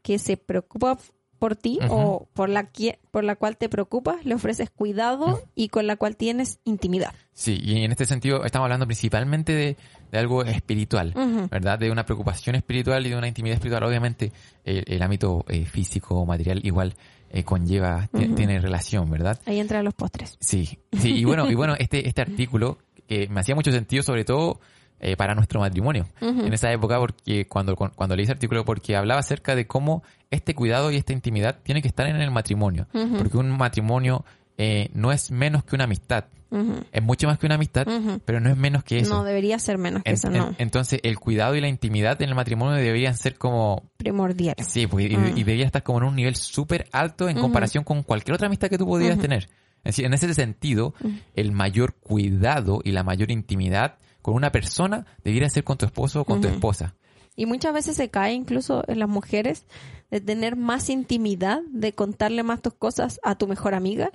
[0.03, 0.99] que se preocupa
[1.45, 2.71] por ti o por la,
[3.11, 7.13] por la cual te preocupas, le ofreces cuidado y con la cual tienes intimidad.
[7.35, 9.77] Sí, y en este sentido estamos hablando principalmente de,
[10.11, 11.13] de algo espiritual.
[11.51, 11.79] ¿verdad?
[11.79, 13.85] De una preocupación espiritual y de una intimidad espiritual.
[13.85, 14.33] Obviamente
[14.65, 16.95] el, el ámbito eh, físico, material, igual
[17.29, 19.39] eh, conlleva, tiene relación, ¿verdad?
[19.45, 20.39] Ahí entran los postres.
[20.41, 24.25] Sí, sí, y bueno, y bueno, este, este artículo eh, me hacía mucho sentido, sobre
[24.25, 24.61] todo
[25.01, 26.07] eh, para nuestro matrimonio.
[26.21, 30.55] En esa época, porque cuando, cuando leí ese artículo, porque hablaba acerca de cómo este
[30.55, 32.87] cuidado y esta intimidad tiene que estar en el matrimonio.
[33.19, 34.25] Porque un matrimonio
[34.57, 36.25] eh, no es menos que una amistad.
[36.93, 37.85] Es mucho más que una amistad,
[38.25, 39.13] pero no es menos que eso.
[39.13, 40.55] No debería ser menos que En- eso, en- no.
[40.59, 44.55] entonces, el cuidado y la intimidad en el matrimonio deberían ser como Primordial.
[44.65, 45.37] Sí, pues, y, Mm.
[45.37, 48.69] y debería estar como en un nivel súper alto en comparación con cualquier otra amistad
[48.69, 49.49] que tú pudieras tener.
[49.83, 50.95] Es decir, en ese sentido,
[51.35, 56.23] el mayor cuidado y la mayor intimidad con una persona debería ser con tu esposo
[56.23, 56.95] o con tu esposa.
[57.37, 59.67] Y muchas veces se cae incluso en las mujeres
[60.11, 64.09] de tener más intimidad, de contarle más tus cosas a tu mejor amiga,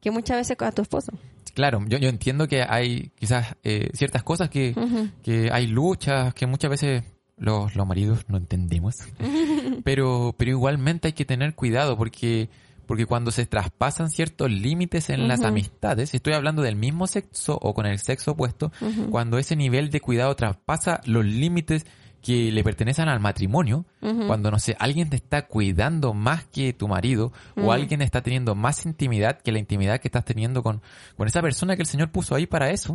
[0.00, 1.12] que muchas veces a tu esposo.
[1.52, 4.74] Claro, yo, yo entiendo que hay quizás eh, ciertas cosas que,
[5.22, 7.04] que hay luchas, que muchas veces
[7.36, 8.96] los, los maridos no entendemos,
[9.84, 12.48] pero, pero igualmente hay que tener cuidado porque
[12.86, 17.74] porque cuando se traspasan ciertos límites en las amistades, estoy hablando del mismo sexo o
[17.74, 18.72] con el sexo opuesto,
[19.10, 21.86] cuando ese nivel de cuidado traspasa los límites
[22.24, 23.84] que le pertenecen al matrimonio,
[24.26, 28.54] cuando no sé, alguien te está cuidando más que tu marido o alguien está teniendo
[28.54, 30.80] más intimidad que la intimidad que estás teniendo con,
[31.16, 32.94] con esa persona que el Señor puso ahí para eso,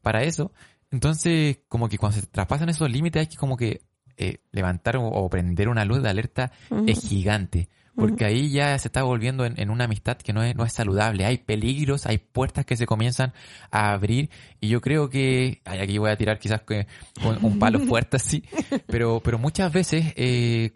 [0.00, 0.52] para eso.
[0.92, 3.80] Entonces, como que cuando se traspasan esos límites hay que como que
[4.16, 6.52] eh, levantar o, prender una luz de alerta
[6.86, 10.64] es gigante porque ahí ya se está volviendo en, una amistad que no es, no
[10.64, 11.24] es saludable.
[11.24, 13.32] Hay peligros, hay puertas que se comienzan
[13.70, 16.86] a abrir y yo creo que, aquí voy a tirar quizás que
[17.42, 18.44] un, palo fuerte así,
[18.86, 20.72] pero, pero muchas veces eh,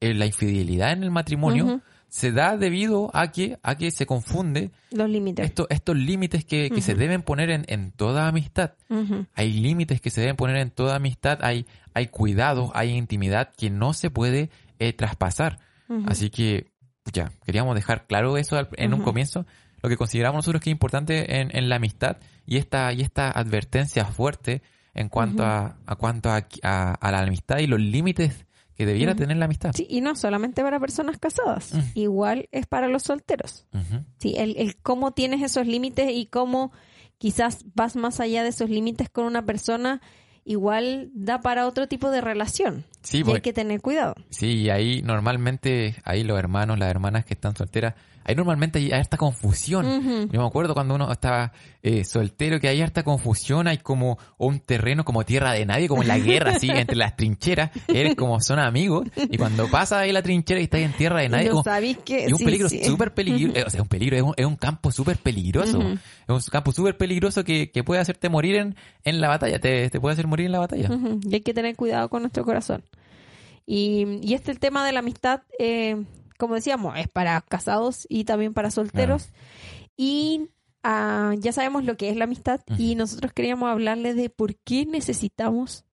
[0.00, 1.80] la infidelidad en el matrimonio
[2.10, 5.46] se da debido a que, a que se confunde los límites.
[5.46, 8.72] Estos, estos límites que, que se deben poner en, en toda amistad.
[9.34, 13.70] Hay límites que se deben poner en toda amistad, hay, hay cuidado, hay intimidad que
[13.70, 15.60] no se puede eh, traspasar.
[16.06, 16.70] Así que,
[17.12, 19.46] ya, queríamos dejar claro eso en un comienzo,
[19.82, 24.04] lo que consideramos nosotros que es importante en, la amistad y esta, y esta advertencia
[24.04, 24.62] fuerte
[24.94, 29.36] en cuanto a, a cuanto a, a, la amistad y los límites que debiera tener
[29.36, 29.72] la amistad.
[29.74, 33.66] Sí, y no solamente para personas casadas, igual es para los solteros.
[34.18, 36.72] Sí, el, el cómo tienes esos límites y cómo
[37.18, 40.00] quizás vas más allá de esos límites con una persona
[40.44, 42.84] igual da para otro tipo de relación.
[43.02, 44.14] Sí, y hay que tener cuidado.
[44.30, 48.92] Sí, y ahí normalmente, ahí los hermanos, las hermanas que están solteras, ahí normalmente hay
[48.92, 50.28] harta confusión.
[50.30, 54.60] Yo me acuerdo cuando uno estaba eh, soltero que hay harta confusión, hay como un
[54.60, 58.40] terreno como tierra de nadie, como en la guerra, así, entre las trincheras, eres como
[58.40, 61.50] son amigos, y cuando pasa ahí la trinchera y estás en tierra de nadie,
[62.04, 65.16] que, es un peligro súper peligroso, eh, o sea, un peligro, es un, campo súper
[65.16, 69.58] peligroso, es un campo súper peligroso que, que, puede hacerte morir en, en la batalla,
[69.58, 70.90] te, te puede hacer morir en la batalla.
[71.22, 72.82] Y hay que tener cuidado con nuestro corazón.
[73.72, 76.04] Y, y este el tema de la amistad, eh,
[76.38, 79.28] como decíamos, es para casados y también para solteros.
[79.96, 80.48] Y
[80.82, 84.86] ah, ya sabemos lo que es la amistad y nosotros queríamos hablarle de por qué
[84.86, 85.84] necesitamos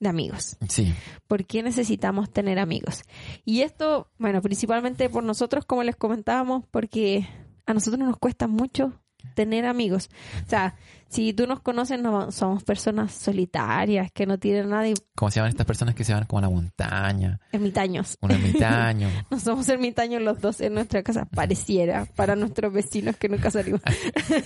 [0.00, 0.56] de amigos.
[0.70, 0.94] Sí.
[1.26, 3.02] ¿Por qué necesitamos tener amigos?
[3.44, 7.28] Y esto, bueno, principalmente por nosotros, como les comentábamos, porque
[7.66, 8.98] a nosotros nos cuesta mucho
[9.34, 10.08] tener amigos.
[10.44, 10.74] O sea,
[11.08, 14.94] si tú nos conoces, no somos personas solitarias, que no tienen nadie.
[15.14, 17.40] ¿Cómo se llaman estas personas que se van como a la montaña?
[17.52, 18.18] Ermitaños.
[18.20, 19.08] Un ermitaño.
[19.30, 23.80] no somos ermitaños los dos en nuestra casa, pareciera, para nuestros vecinos que nunca salimos.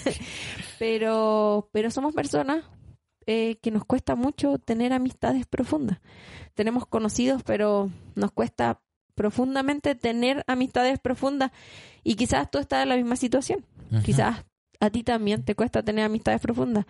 [0.79, 2.65] pero, pero somos personas
[3.27, 5.99] eh, que nos cuesta mucho tener amistades profundas.
[6.55, 8.81] Tenemos conocidos, pero nos cuesta
[9.15, 11.51] profundamente tener amistades profundas
[12.03, 13.65] y quizás tú estás en la misma situación.
[14.05, 14.45] Quizás
[14.81, 16.87] a ti también te cuesta tener amistades profundas.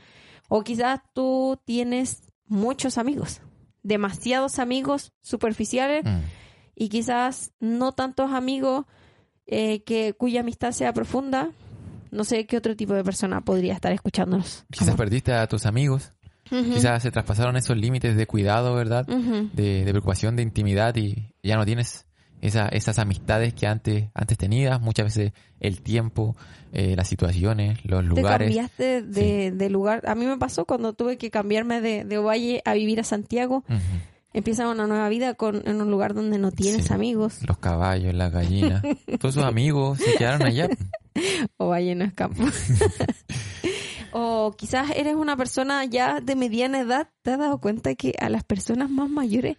[0.48, 3.40] O quizás tú tienes muchos amigos,
[3.82, 6.20] demasiados amigos superficiales mm.
[6.76, 8.86] y quizás no tantos amigos
[9.46, 11.50] eh, que cuya amistad sea profunda.
[12.10, 14.64] No sé qué otro tipo de persona podría estar escuchándonos.
[14.70, 16.12] Quizás perdiste a tus amigos.
[16.48, 19.06] Quizás se traspasaron esos límites de cuidado, ¿verdad?
[19.06, 22.06] de, de, preocupación, de intimidad y ya no tienes
[22.40, 26.36] esa, esas amistades que antes, antes tenías, muchas veces el tiempo,
[26.72, 28.48] eh, las situaciones, los lugares.
[28.48, 30.02] Te cambiaste de, lugar.
[30.06, 33.64] A mí me pasó cuando tuve que cambiarme de, de Ovalle a vivir a Santiago.
[34.32, 37.40] Empieza una nueva vida con, en un lugar donde no tienes amigos.
[37.46, 38.82] Los caballos, las gallinas.
[39.18, 40.68] Todos sus amigos se quedaron allá.
[41.56, 42.44] Ovalle no es campo.
[44.12, 48.28] o quizás eres una persona ya de mediana edad, te has dado cuenta que a
[48.28, 49.56] las personas más mayores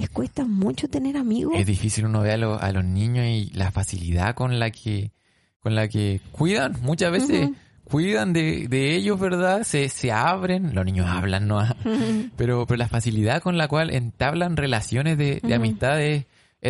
[0.00, 1.54] les cuesta mucho tener amigos.
[1.56, 5.12] Es difícil uno ver a, los niños y la facilidad con la que,
[5.60, 6.76] con la que cuidan.
[6.80, 7.50] Muchas veces
[7.84, 9.62] cuidan de, de, ellos, ¿verdad?
[9.64, 11.60] Se, se abren, los niños hablan, ¿no?
[12.36, 16.26] pero, pero la facilidad con la cual entablan relaciones de, de amistad es,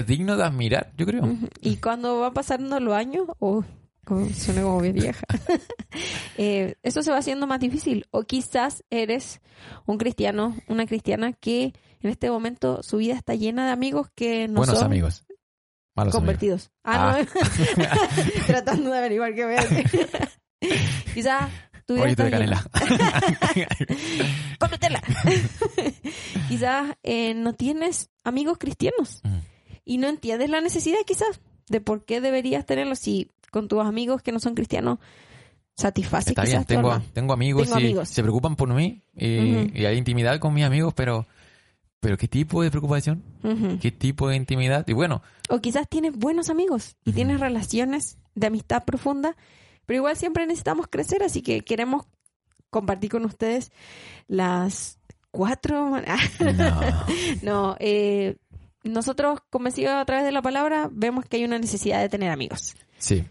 [0.07, 1.37] digno de admirar, yo creo.
[1.61, 3.65] Y cuando van pasando los años, oh,
[4.35, 5.25] suena como bien vieja,
[6.37, 8.07] eh, eso se va haciendo más difícil.
[8.11, 9.41] O quizás eres
[9.87, 14.49] un cristiano, una cristiana que en este momento su vida está llena de amigos que
[14.49, 15.25] no Buenos son amigos.
[15.95, 16.71] Malos convertidos.
[16.85, 17.43] Ah, no.
[17.85, 18.09] Ah.
[18.47, 20.09] Tratando de averiguar qué voy a decir.
[21.15, 21.51] Quizás
[21.87, 22.65] tu vida está canela.
[24.59, 25.03] Cómetela.
[26.49, 29.39] quizás eh, no tienes amigos cristianos mm.
[29.85, 34.23] y no entiendes la necesidad quizás de por qué deberías tenerlos si con tus amigos
[34.23, 34.99] que no son cristianos
[35.77, 40.39] satisface Está bien, tengo, tengo amigos y se preocupan por mí y, y hay intimidad
[40.39, 41.27] con mis amigos, pero
[42.01, 43.23] pero ¿qué tipo de preocupación?
[43.81, 44.89] ¿Qué tipo de intimidad?
[44.89, 49.37] Y bueno, O quizás tienes buenos amigos y tienes relaciones de amistad profunda,
[49.85, 52.07] pero igual siempre necesitamos crecer, así que queremos
[52.71, 53.71] compartir con ustedes
[54.29, 54.99] las
[55.31, 55.91] cuatro...
[56.41, 56.81] no.
[57.43, 58.37] no, eh,
[58.83, 62.77] nosotros convencidos a través de la palabra vemos que hay una necesidad de tener amigos.
[62.97, 63.25] Sí.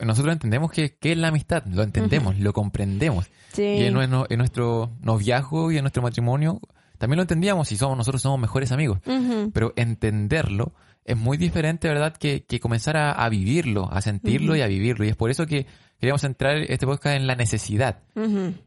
[0.00, 3.26] Nosotros entendemos que, que es la amistad, lo entendemos, lo comprendemos.
[3.52, 3.62] Sí.
[3.62, 6.60] Y en, nue- en nuestro noviazgo y en nuestro matrimonio
[6.98, 8.98] también lo entendíamos y somos, nosotros somos mejores amigos.
[9.52, 10.72] Pero entenderlo
[11.04, 12.14] es muy diferente, ¿verdad?
[12.16, 15.04] Que, que comenzar a, a vivirlo, a sentirlo y a vivirlo.
[15.04, 15.66] Y es por eso que
[15.98, 18.00] queríamos entrar este podcast en la necesidad.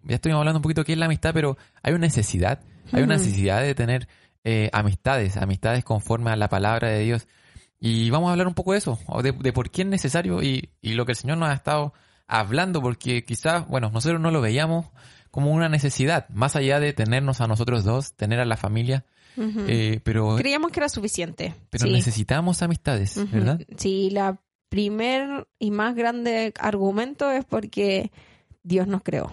[0.03, 2.59] Ya estuvimos hablando un poquito de qué es la amistad, pero hay una necesidad.
[2.93, 4.07] Hay una necesidad de tener
[4.43, 7.27] eh, amistades, amistades conforme a la palabra de Dios.
[7.83, 10.69] Y vamos a hablar un poco de eso, de, de por qué es necesario y,
[10.81, 11.93] y lo que el Señor nos ha estado
[12.27, 14.85] hablando, porque quizás, bueno, nosotros no lo veíamos
[15.31, 19.03] como una necesidad, más allá de tenernos a nosotros dos, tener a la familia,
[19.37, 21.55] eh, pero, Creíamos que era suficiente.
[21.69, 21.91] pero sí.
[21.91, 23.17] necesitamos amistades.
[23.31, 23.59] ¿verdad?
[23.77, 24.39] Sí, la
[24.69, 28.11] primer y más grande argumento es porque
[28.63, 29.31] Dios nos creó.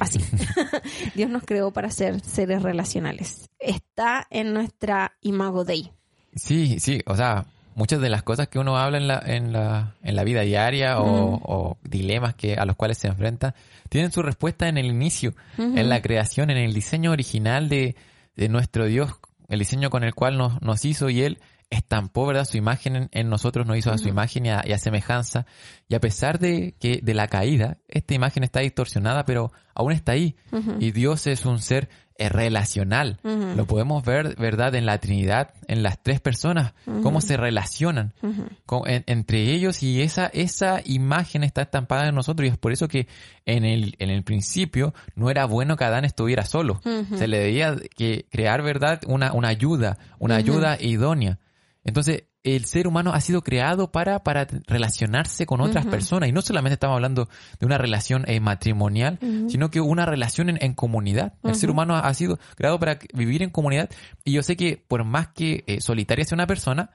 [0.00, 0.18] Así.
[1.14, 3.48] Dios nos creó para ser seres relacionales.
[3.58, 5.92] Está en nuestra imago Dei.
[6.34, 7.46] Sí, sí, o sea,
[7.76, 10.98] muchas de las cosas que uno habla en la, en la, en la vida diaria
[10.98, 13.54] o, dilemas que, a los cuales se enfrenta,
[13.90, 17.94] tienen su respuesta en el inicio, en la creación, en el diseño original de,
[18.34, 19.12] de nuestro Dios,
[19.48, 22.46] el diseño con el cual nos, nos hizo y Él estampó, ¿verdad?
[22.46, 25.46] Su imagen en, en nosotros, nos hizo a su imagen y a, y a semejanza.
[25.86, 30.12] Y a pesar de que de la caída, esta imagen está distorsionada, pero aún está
[30.12, 30.36] ahí.
[30.80, 33.18] Y Dios es un ser eh, relacional.
[33.22, 34.74] Lo podemos ver, ¿verdad?
[34.74, 38.44] En la Trinidad, en las tres personas, cómo se relacionan Ujú.
[38.64, 42.72] con- en- entre ellos y esa, esa imagen está estampada en nosotros y es por
[42.72, 43.06] eso que
[43.44, 46.80] en el, en el principio no era bueno que Adán estuviera solo.
[47.16, 49.00] Se le debía que crear, ¿verdad?
[49.06, 51.38] Una, una ayuda, una ayuda idónea.
[51.84, 52.24] Entonces,
[52.54, 56.28] el ser humano ha sido creado para, para relacionarse con otras personas.
[56.28, 57.28] Y no solamente estamos hablando
[57.58, 61.34] de una relación eh, matrimonial, sino que una relación en, en comunidad.
[61.42, 63.90] El ser humano ha sido creado para vivir en comunidad.
[64.24, 66.90] Y yo sé que por más que eh, solitaria sea una persona,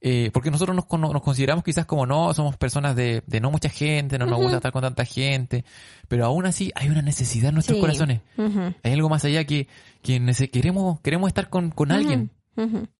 [0.00, 3.68] eh, porque nosotros nos, nos consideramos quizás como no, somos personas de, de no mucha
[3.68, 5.64] gente, no nos gusta estar con tanta gente,
[6.06, 7.80] pero aún así hay una necesidad en nuestros Sí.
[7.80, 8.20] corazones.
[8.82, 9.66] Hay algo más allá que,
[10.02, 10.20] que
[10.52, 12.30] queremos, queremos estar con, con alguien,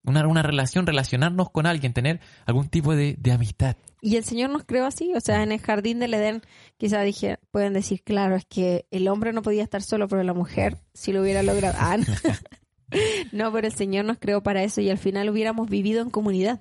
[0.04, 3.76] Una, una relación, relacionarnos con alguien, tener algún tipo de, de amistad.
[4.00, 6.42] Y el Señor nos creó así, o sea, en el jardín del Edén,
[6.76, 10.34] quizá dije, pueden decir, claro, es que el hombre no podía estar solo, pero la
[10.34, 11.76] mujer sí lo hubiera logrado.
[11.78, 12.04] Ah, no.
[13.32, 16.60] no, pero el Señor nos creó para eso y al final hubiéramos vivido en comunidad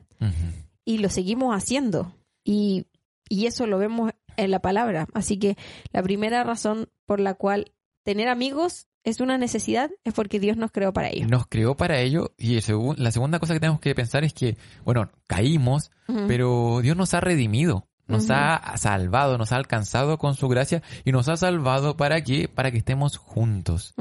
[0.86, 2.13] y lo seguimos haciendo.
[2.43, 2.88] Y,
[3.29, 5.07] y eso lo vemos en la palabra.
[5.13, 5.57] Así que
[5.91, 10.71] la primera razón por la cual tener amigos es una necesidad es porque Dios nos
[10.71, 11.27] creó para ello.
[11.27, 14.33] Nos creó para ello y el segun- la segunda cosa que tenemos que pensar es
[14.33, 15.91] que, bueno, caímos,
[16.27, 21.11] pero Dios nos ha redimido, nos ha salvado, nos ha alcanzado con su gracia y
[21.11, 23.93] nos ha salvado para que, para que estemos juntos,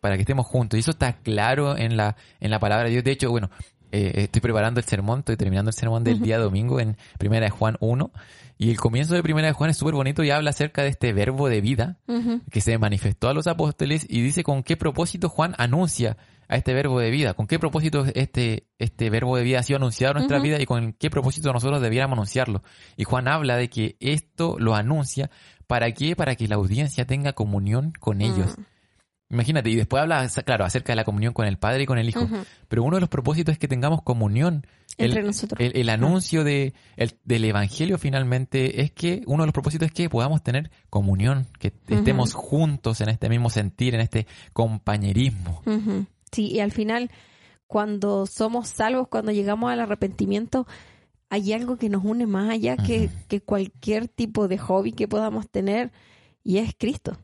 [0.00, 0.76] para que estemos juntos.
[0.76, 3.04] Y eso está claro en la, en la palabra de Dios.
[3.04, 3.50] De hecho, bueno,
[3.92, 7.50] eh, estoy preparando el sermón, estoy terminando el sermón del día domingo en Primera de
[7.50, 8.10] Juan 1
[8.58, 11.12] y el comienzo de Primera de Juan es súper bonito y habla acerca de este
[11.12, 11.98] verbo de vida
[12.50, 16.16] que se manifestó a los apóstoles y dice con qué propósito Juan anuncia
[16.48, 19.76] a este verbo de vida, con qué propósito este, este verbo de vida ha sido
[19.76, 22.62] anunciado en nuestra vida y con qué propósito nosotros debiéramos anunciarlo.
[22.96, 25.30] Y Juan habla de que esto lo anuncia
[25.66, 28.52] para qué, para que la audiencia tenga comunión con ellos.
[28.52, 28.64] Ujú.
[29.30, 32.08] Imagínate, y después habla, claro, acerca de la comunión con el Padre y con el
[32.08, 32.26] Hijo.
[32.68, 34.66] Pero uno de los propósitos es que tengamos comunión.
[34.96, 35.60] El- Entre nosotros.
[35.60, 39.92] el, el anuncio de, el- del Evangelio finalmente es que uno de los propósitos es
[39.92, 45.62] que podamos tener comunión, que estemos juntos en este mismo sentir, en este compañerismo.
[46.32, 47.10] Sí, y al final,
[47.66, 50.66] cuando somos salvos, cuando llegamos al arrepentimiento,
[51.30, 55.48] hay algo que nos une más allá que, que cualquier tipo de hobby que podamos
[55.50, 55.90] tener,
[56.48, 57.18] y es Cristo.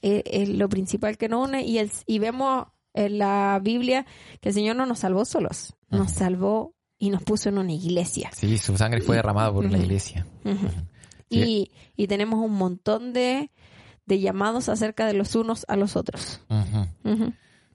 [0.00, 4.06] Es, es lo principal que nos une, y, el, y vemos en la Biblia
[4.40, 8.30] que el Señor no nos salvó solos, nos salvó y nos puso en una iglesia.
[8.34, 9.82] Sí, su sangre fue derramada por la Ujú.
[9.82, 10.26] iglesia.
[10.44, 10.54] Ujú.
[10.54, 10.68] Ujú.
[11.30, 11.70] Sí.
[11.96, 13.50] Y, y tenemos un montón de,
[14.06, 16.40] de llamados acerca de los unos a los otros.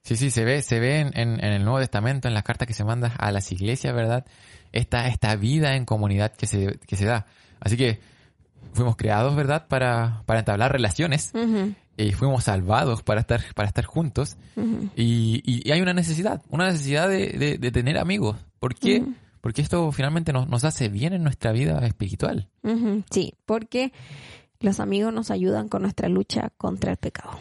[0.03, 2.67] Sí, sí, se ve, se ve en, en- en el Nuevo Testamento, en las cartas
[2.67, 4.25] que se mandan a las iglesias, ¿verdad?
[4.71, 7.25] Esta, esta vida en comunidad que se, que se da.
[7.59, 7.99] Así que
[8.73, 9.67] fuimos creados, ¿verdad?
[9.67, 11.31] Para, para entablar relaciones
[11.97, 14.37] y fuimos salvados para estar, para estar juntos.
[14.95, 18.37] Y, y- y hay una necesidad, una necesidad de, de- de tener amigos.
[18.59, 19.03] ¿Por qué?
[19.41, 22.49] Porque esto finalmente nos, nos hace bien en nuestra vida espiritual.
[23.11, 23.93] Sí, porque
[24.59, 27.31] los amigos nos ayudan con nuestra lucha contra el pecado.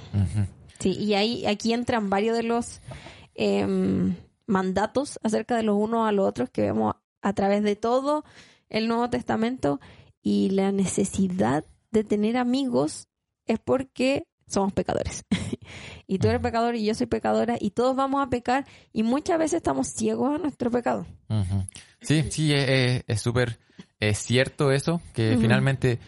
[0.79, 2.81] Sí, y ahí aquí entran varios de los
[3.35, 4.15] em,
[4.47, 8.25] mandatos acerca de los unos a los otros que vemos a través de todo
[8.69, 9.81] el Nuevo Testamento
[10.27, 13.07] y la necesidad de tener amigos
[13.47, 15.25] es porque somos pecadores.
[16.09, 19.39] y tú eres pecador y yo soy pecadora y todos vamos a pecar y muchas
[19.39, 21.07] veces estamos ciegos a nuestro pecado.
[22.01, 23.61] Sí, sí, es súper
[24.01, 26.01] es, cierto eso, que finalmente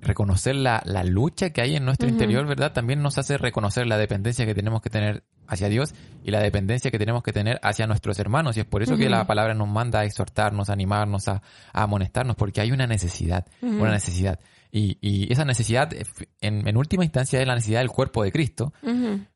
[0.00, 2.72] reconocer la, la, lucha que hay en nuestro interior, ¿verdad?
[2.72, 6.90] También nos hace reconocer la dependencia que tenemos que tener hacia Dios y la dependencia
[6.90, 8.56] que tenemos que tener hacia nuestros hermanos.
[8.56, 12.36] Y es por eso que la palabra nos manda a exhortarnos, a animarnos, a, amonestarnos,
[12.36, 14.40] porque hay una necesidad, una necesidad.
[14.70, 15.92] Y, y esa necesidad,
[16.40, 18.72] en, en, última instancia, es la necesidad del cuerpo de Cristo.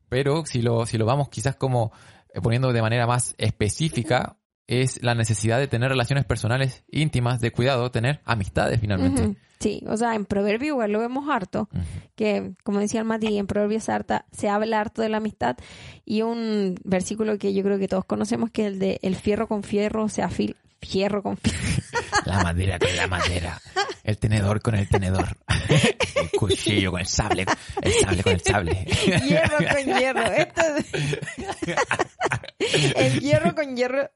[0.09, 1.91] Pero si lo, si lo vamos quizás como
[2.33, 4.37] eh, poniendo de manera más específica,
[4.69, 9.35] es la necesidad de tener relaciones personales íntimas, de cuidado, tener amistades finalmente.
[9.59, 11.67] Sí, o sea, en Proverbio igual lo vemos harto,
[12.15, 15.57] que como decía el Mati, en Proverbios harta, se habla harto de la amistad
[16.05, 19.47] y un versículo que yo creo que todos conocemos que es el de el fierro
[19.47, 21.59] con fierro se afila, fierro con fierro.
[22.25, 23.61] La madera con la madera.
[24.03, 25.37] El tenedor con el tenedor.
[26.15, 27.45] El cuchillo con el sable.
[27.81, 28.85] El sable con el sable.
[29.27, 30.23] Hierro con hierro.
[30.31, 30.61] Esto
[32.95, 34.09] El hierro con hierro.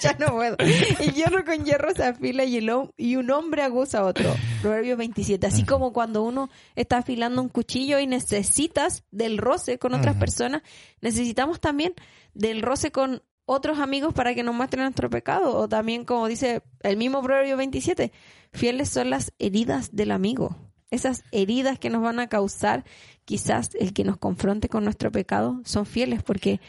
[0.00, 0.56] ya no puedo.
[0.58, 4.34] El hierro con hierro se afila y, el y un hombre aguza a otro.
[4.62, 5.46] Proverbio 27.
[5.46, 10.62] Así como cuando uno está afilando un cuchillo y necesitas del roce con otras personas,
[11.00, 11.94] necesitamos también
[12.34, 15.56] del roce con otros amigos para que nos muestren nuestro pecado.
[15.56, 18.12] O también, como dice el mismo Proverbio 27,
[18.52, 20.56] fieles son las heridas del amigo.
[20.90, 22.84] Esas heridas que nos van a causar
[23.24, 26.60] quizás el que nos confronte con nuestro pecado son fieles porque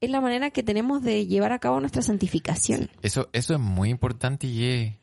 [0.00, 2.90] es la manera que tenemos de llevar a cabo nuestra santificación.
[3.02, 4.94] Eso, eso es muy importante y es,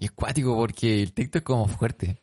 [0.00, 2.18] y cuático porque el texto es como fuerte.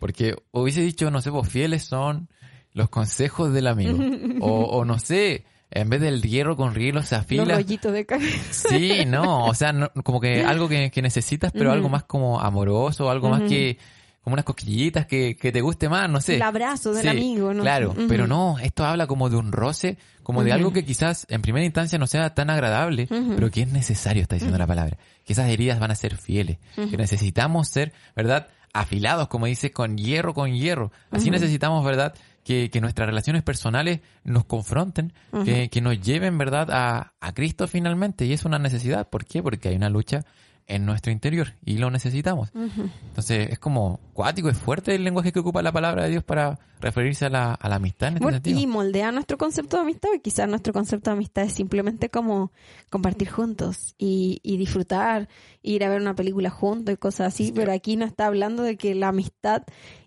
[0.00, 2.28] Porque hubiese dicho, no sé, vos pues, fieles son
[2.72, 3.98] los consejos del amigo.
[4.40, 7.44] o, o no sé, en vez del hierro con hielo se afila.
[7.44, 8.68] Los rollitos de cabeza.
[8.68, 13.30] Sí, no, o sea, como que algo que, necesitas, pero algo más como amoroso, algo
[13.30, 13.78] más que
[14.22, 16.36] como unas cosquillitas que, que, te guste más, no sé.
[16.36, 17.62] El abrazo del amigo, ¿no?
[17.62, 21.40] Claro, pero no, esto habla como de un roce, como de algo que quizás en
[21.40, 24.98] primera instancia no sea tan agradable, pero que es necesario, está diciendo la palabra.
[25.24, 28.48] Que esas heridas van a ser fieles, que necesitamos ser, ¿verdad?
[28.72, 30.92] Afilados, como dice, con hierro, con hierro.
[31.10, 32.14] Así necesitamos, ¿verdad?
[32.44, 35.12] Que, que nuestras relaciones personales nos confronten,
[35.44, 38.26] que, que, nos lleven, ¿verdad?, a, a Cristo finalmente.
[38.26, 39.08] Y es una necesidad.
[39.08, 39.42] ¿Por qué?
[39.42, 40.24] Porque hay una lucha
[40.70, 42.50] en nuestro interior y lo necesitamos.
[42.54, 46.60] Entonces es como cuático, es fuerte el lenguaje que ocupa la palabra de Dios para
[46.80, 50.20] referirse a la, a la amistad en este Y moldea nuestro concepto de amistad, y
[50.20, 52.52] quizás nuestro concepto de amistad es simplemente como
[52.88, 55.28] compartir juntos y, y disfrutar,
[55.62, 58.76] ir a ver una película juntos y cosas así, pero aquí no está hablando de
[58.76, 59.64] que la amistad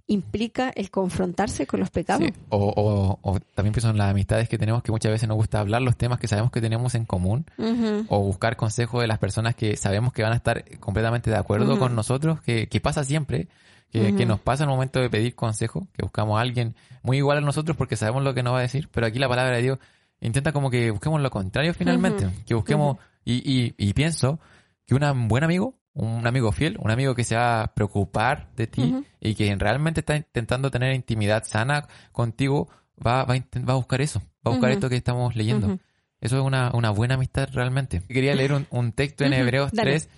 [0.07, 2.29] implica el confrontarse con los pecados.
[2.49, 5.81] O, o, también pienso en las amistades que tenemos que muchas veces nos gusta hablar
[5.81, 7.45] los temas que sabemos que tenemos en común
[8.07, 11.79] o buscar consejos de las personas que sabemos que van a estar completamente de acuerdo
[11.79, 13.47] con nosotros, que, que pasa siempre,
[13.91, 17.17] que, que, nos pasa en el momento de pedir consejo, que buscamos a alguien muy
[17.17, 19.55] igual a nosotros porque sabemos lo que nos va a decir, pero aquí la palabra
[19.55, 19.79] de Dios
[20.19, 24.39] intenta como que busquemos lo contrario finalmente, que busquemos y, y, y pienso
[24.85, 28.67] que un buen amigo un amigo fiel, un amigo que se va a preocupar de
[28.67, 32.69] ti y que realmente está intentando tener intimidad sana contigo,
[33.05, 35.77] va, va, a, buscar eso, va a buscar esto que estamos leyendo.
[36.19, 38.01] Eso es una, una, buena amistad realmente.
[38.07, 40.09] Quería leer un, texto en Hebreos 3,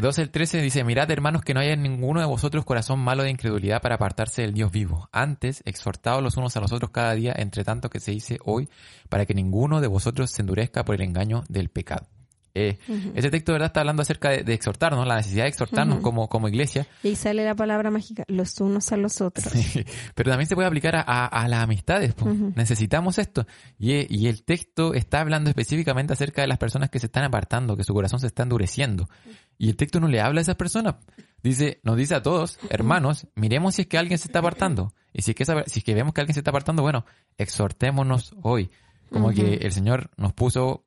[0.00, 3.24] 12 el 13 dice, mirad hermanos que no haya en ninguno de vosotros corazón malo
[3.24, 5.08] de incredulidad para apartarse del Dios vivo.
[5.12, 8.68] Antes, exhortados los unos a los otros cada día, entre tanto que se dice hoy,
[9.08, 12.06] para que ninguno de vosotros se endurezca por el engaño del pecado.
[12.54, 12.78] Eh,
[13.14, 13.66] ese texto, ¿verdad?
[13.66, 16.86] Está hablando acerca de, exhortarnos, la necesidad de exhortarnos como, como iglesia.
[17.02, 19.52] Y ahí sale la palabra mágica, los unos a los otros.
[20.14, 22.14] pero también se puede aplicar a, las amistades.
[22.56, 23.46] Necesitamos esto.
[23.78, 27.76] Y, y, el texto está hablando específicamente acerca de las personas que se están apartando,
[27.76, 29.08] que su corazón se está endureciendo.
[29.56, 30.96] Y el texto no le habla a esas personas.
[31.42, 34.94] Dice, nos dice a todos, hermanos, miremos si es que alguien se está apartando.
[35.12, 37.04] Y si es que, si es que vemos que alguien se está apartando, bueno,
[37.38, 38.70] exhortémonos hoy.
[39.10, 40.86] Como que el Señor nos puso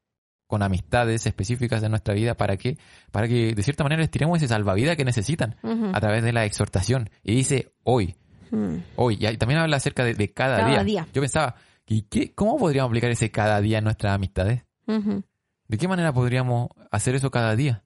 [0.53, 2.77] con amistades específicas de nuestra vida para que,
[3.11, 6.45] para que de cierta manera les tiremos ese salvavidas que necesitan a través de la
[6.45, 7.09] exhortación.
[7.23, 8.13] Y dice hoy,
[8.51, 8.75] mm.
[8.97, 11.07] hoy, y también habla acerca de, cada, día.
[11.11, 11.55] Yo pensaba,
[11.87, 14.61] ¿y qué, ¿cómo podríamos aplicar ese cada día en nuestras amistades?
[14.85, 17.83] ¿De qué manera podríamos hacer eso cada día?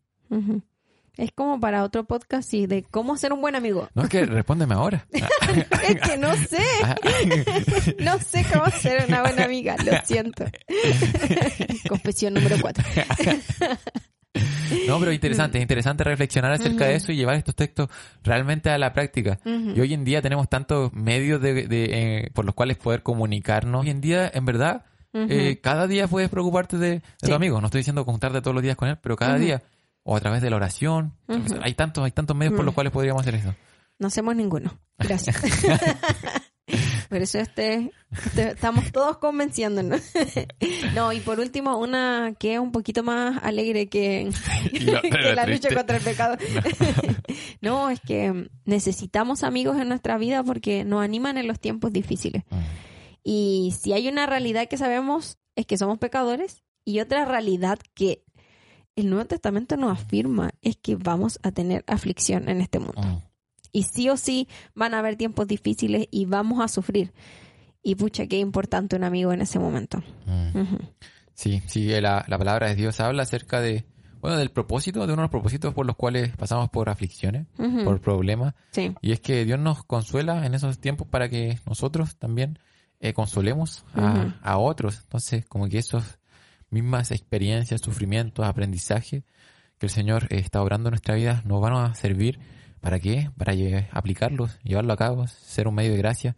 [1.17, 3.89] Es como para otro podcast y de cómo ser un buen amigo.
[3.95, 5.07] No, es que respóndeme ahora.
[5.11, 6.63] es que no sé.
[7.99, 10.45] no sé cómo ser una buena amiga, lo siento.
[11.89, 12.83] Confesión número cuatro.
[14.87, 17.89] No, pero interesante, interesante reflexionar acerca de eso y llevar estos textos
[18.23, 19.39] realmente a la práctica.
[19.43, 23.81] Y hoy en día tenemos tantos medios de, de eh, por los cuales poder comunicarnos.
[23.81, 27.59] Hoy en día, en verdad, eh, cada día puedes preocuparte de, tu amigo.
[27.59, 29.63] No estoy diciendo contarte todos los días con él, pero cada día.
[30.09, 31.13] O a través de la oración.
[31.61, 33.53] Hay tantos, hay tantos medios por los cuales podríamos hacer eso.
[33.99, 34.79] No hacemos ninguno.
[34.97, 35.35] Gracias.
[37.09, 40.01] Por eso este, este, estamos todos convenciéndonos.
[40.95, 44.29] no, y por último, una que es un poquito más alegre que,
[45.35, 46.37] la lucha contra el pecado.
[47.61, 47.89] No.
[47.89, 52.43] es que necesitamos amigos en nuestra vida porque nos animan en los tiempos difíciles.
[52.49, 52.57] Mm.
[53.23, 58.23] Y si hay una realidad que sabemos es que somos pecadores y otra realidad que
[58.97, 62.99] el Nuevo Testamento nos afirma es que vamos a tener aflicción en este mundo.
[63.01, 63.21] Mm.
[63.71, 67.13] Y sí o sí van a haber tiempos difíciles y vamos a sufrir.
[67.83, 69.99] Y pucha, qué importante un amigo en ese momento.
[70.25, 70.77] Mm.
[71.35, 73.85] Sí, sí, la, palabra de Dios habla acerca de,
[74.19, 77.45] bueno, del propósito, de uno de los propósitos por los cuales pasamos por aflicciones,
[77.83, 78.55] por problemas.
[78.71, 78.95] Sí.
[79.01, 82.57] Y es que Dios nos consuela en esos tiempos para que nosotros también
[82.99, 85.01] eh, consolemos a, a, otros.
[85.03, 86.17] Entonces, como que esas
[86.69, 89.23] mismas experiencias, sufrimientos, aprendizaje
[89.77, 92.39] que el Señor está obrando en nuestra vida nos van a servir
[92.81, 93.31] ¿Para qué?
[93.37, 93.53] Para
[93.91, 96.35] aplicarlos, llevarlo a cabo, ser un medio de gracia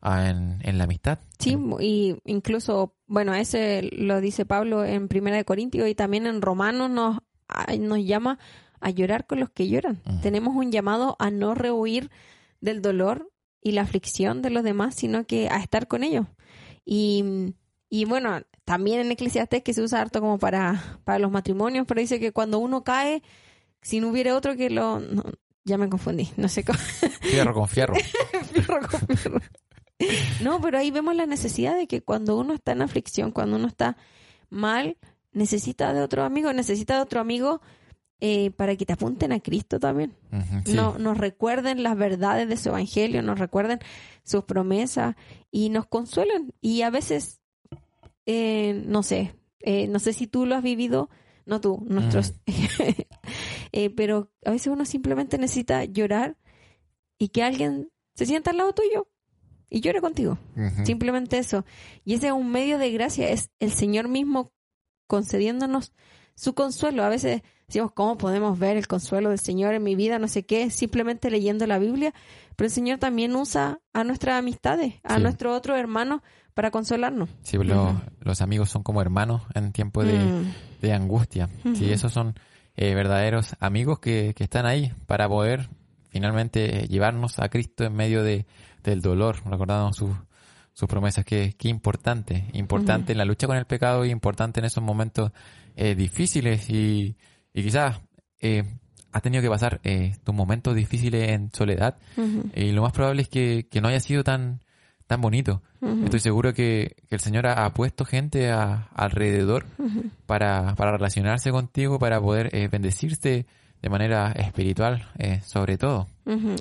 [0.00, 1.18] ah, en, la amistad.
[1.38, 6.42] Sí, y incluso, bueno, ese lo dice Pablo en Primera de Corintios y también en
[6.42, 7.18] Romanos nos,
[7.78, 8.38] nos llama
[8.80, 10.02] a llorar con los que lloran.
[10.22, 12.10] Tenemos un llamado a no rehuir
[12.60, 13.30] del dolor
[13.62, 16.26] y la aflicción de los demás, sino que a estar con ellos.
[16.84, 17.54] Y,
[17.88, 22.00] y bueno, también en Eclesiastes que se usa harto como para, para los matrimonios, pero
[22.00, 23.22] dice que cuando uno cae,
[23.80, 25.00] si no hubiera otro que lo,
[25.64, 26.78] ya me confundí, no sé cómo.
[27.22, 27.94] Fierro con fierro.
[28.52, 29.40] fierro con fierro.
[30.42, 33.68] No, pero ahí vemos la necesidad de que cuando uno está en aflicción, cuando uno
[33.68, 33.96] está
[34.50, 34.98] mal,
[35.32, 37.62] necesita de otro amigo, necesita de otro amigo
[38.20, 40.12] eh, para que te apunten a Cristo también.
[40.66, 43.78] no, nos recuerden las verdades de su evangelio, nos recuerden
[44.24, 45.14] sus promesas
[45.52, 46.52] y nos consuelen.
[46.60, 47.40] Y a veces,
[48.26, 51.08] eh, no sé, eh, no sé si tú lo has vivido,
[51.46, 52.34] no tú, nuestros
[53.72, 56.38] Eh, pero a veces uno simplemente necesita llorar
[57.18, 59.08] y que alguien se sienta al lado tuyo
[59.68, 60.38] y llore contigo.
[60.84, 61.64] Simplemente eso.
[62.04, 64.52] Y ese es un medio de gracia, es el Señor mismo
[65.06, 65.92] concediéndonos
[66.34, 67.02] su consuelo.
[67.02, 70.18] A veces decimos, ¿cómo podemos ver el consuelo del Señor en mi vida?
[70.18, 72.14] No sé qué, simplemente leyendo la Biblia.
[72.54, 76.22] Pero el Señor también usa a nuestras amistades, a nuestro otro hermano
[76.54, 77.28] para consolarnos.
[77.42, 77.58] Sí,
[78.20, 80.90] los amigos son como hermanos en tiempo de, mm.
[80.90, 81.50] angustia.
[81.74, 82.34] Sí, esos son
[82.76, 85.68] eh, verdaderos amigos que, que, están ahí para poder
[86.08, 88.46] finalmente eh, llevarnos a Cristo en medio de,
[88.82, 90.16] del dolor, recordando sus,
[90.72, 91.26] sus promesas.
[91.26, 95.32] Qué, qué importante, importante en la lucha con el pecado y importante en esos momentos
[95.74, 97.16] eh, difíciles y,
[97.56, 98.00] y quizás
[98.40, 98.62] eh,
[99.10, 101.96] has tenido que pasar eh, tus momentos difíciles en soledad
[102.54, 104.60] y lo más probable es que, que no haya sido tan
[105.06, 105.62] tan bonito.
[106.04, 109.66] Estoy seguro que, el Señor ha, puesto gente alrededor
[110.26, 113.46] para, para, relacionarse contigo, para poder eh, bendecirte
[113.82, 116.08] de manera espiritual, eh, sobre todo.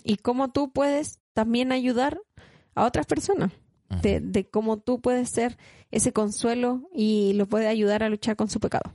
[0.04, 2.20] Y cómo tú puedes también ayudar
[2.76, 3.52] a otras personas.
[4.02, 5.58] De, de, cómo tú puedes ser
[5.91, 8.91] ese consuelo y lo puedes ayudar a luchar con su pecado.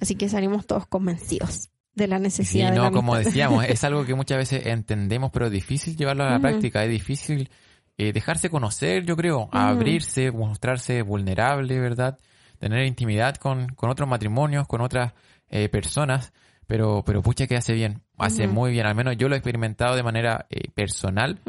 [0.00, 2.72] Así que salimos todos convencidos de la necesidad.
[2.74, 6.38] no, como decíamos, es algo que muchas veces entendemos, pero es difícil llevarlo a la
[6.38, 7.50] práctica, es difícil
[7.98, 12.18] eh, dejarse conocer, yo creo, abrirse, mostrarse vulnerable, ¿verdad?
[12.58, 15.12] Tener intimidad con, con otros matrimonios, con otras
[15.50, 16.32] eh, personas,
[16.66, 19.96] pero, pero pucha que hace bien, hace muy bien, al menos yo lo he experimentado
[19.96, 21.40] de manera eh, personal,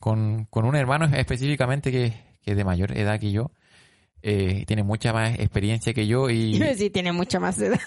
[0.00, 3.52] con, con un hermano específicamente que, que es de mayor edad que yo,
[4.24, 6.62] eh, tiene mucha más experiencia que yo y...
[6.76, 7.80] Sí, tiene mucha más edad.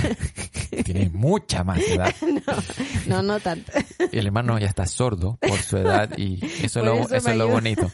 [0.84, 2.14] tiene mucha más edad.
[3.06, 3.72] No, no, tanto.
[4.12, 7.48] Y el hermano ya está sordo por su edad y eso, lo, eso, es lo
[7.48, 7.90] bonito.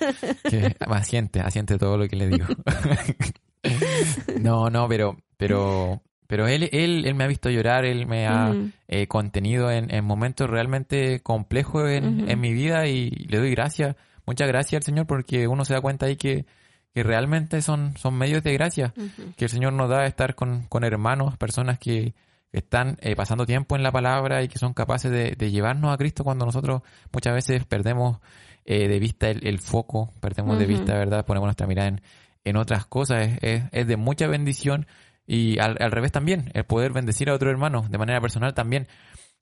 [0.49, 2.47] Que asiente, asiente todo lo que le digo.
[4.41, 8.55] no, no, pero, pero, pero él, él, él me ha visto llorar, él me ha
[8.89, 13.97] eh, contenido en, en, momentos realmente complejos en, en mi vida y le doy gracias,
[14.27, 16.45] muchas gracias al Señor porque uno se da cuenta ahí que
[16.97, 18.95] que realmente son, son medios de gracia
[19.37, 22.15] que el Señor nos da estar con, con hermanos, personas que
[22.53, 25.99] están eh, pasando tiempo en la palabra y que son capaces de, de, llevarnos a
[25.99, 26.81] Cristo cuando nosotros
[27.13, 28.21] muchas veces perdemos
[28.65, 31.27] eh, de vista el, foco, perdemos de vista, ¿verdad?
[31.27, 32.01] Ponemos nuestra mirada en,
[32.45, 33.29] en otras cosas.
[33.43, 34.87] Es, es, de mucha bendición
[35.27, 38.89] y al, al, revés también, el poder bendecir a otro hermano de manera personal también.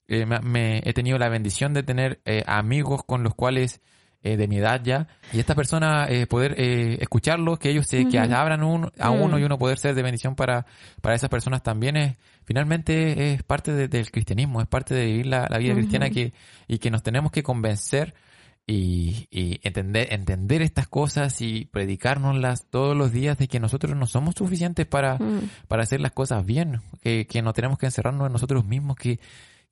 [0.09, 3.81] Eh, me, he tenido la bendición de tener amigos con los cuales
[4.25, 8.07] eh, de mi edad ya, y esta persona eh, poder eh, escucharlos, que ellos se,
[8.07, 10.65] que abran un, a uno y uno poder ser de bendición para,
[10.99, 15.47] para esas personas también es, finalmente es parte del cristianismo, es parte de vivir la,
[15.59, 16.33] vida cristiana que,
[16.67, 18.15] y que nos tenemos que convencer
[18.65, 24.07] y, y entender, entender estas cosas y predicárnoslas todos los días de que nosotros no
[24.07, 25.49] somos suficientes para, Mm.
[25.67, 29.19] para hacer las cosas bien, que, que no tenemos que encerrarnos en nosotros mismos, que,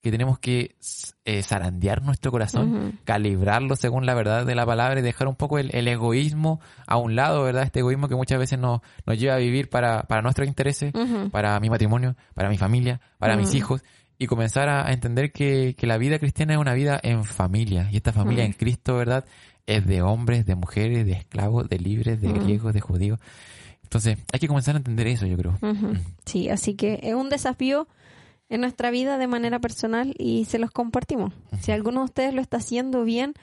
[0.04, 0.76] que tenemos que
[1.24, 5.60] eh, zarandear nuestro corazón, calibrarlo según la verdad de la palabra y dejar un poco
[5.60, 7.64] el, el egoísmo a un lado, ¿verdad?
[7.64, 10.92] Este egoísmo que muchas veces nos, nos lleva a vivir para, para nuestros intereses,
[11.32, 13.58] para mi matrimonio, para mi familia, para mis Mm.
[13.58, 13.84] hijos,
[14.20, 17.96] y comenzar a, entender que, que la vida cristiana es una vida en familia, y
[17.96, 18.48] esta familia Mm.
[18.48, 19.24] en Cristo, ¿verdad?
[19.68, 22.34] Es de hombres, de mujeres, de esclavos, de libres, de Mm.
[22.34, 23.20] griegos, de judíos.
[23.84, 25.58] Entonces, hay que comenzar a entender eso, yo creo.
[25.62, 25.94] Ujú.
[26.26, 27.88] Sí, así que es un desafío
[28.50, 31.34] en nuestra vida de manera personal y se los compartimos.
[31.62, 33.34] Si alguno de ustedes lo está haciendo bien,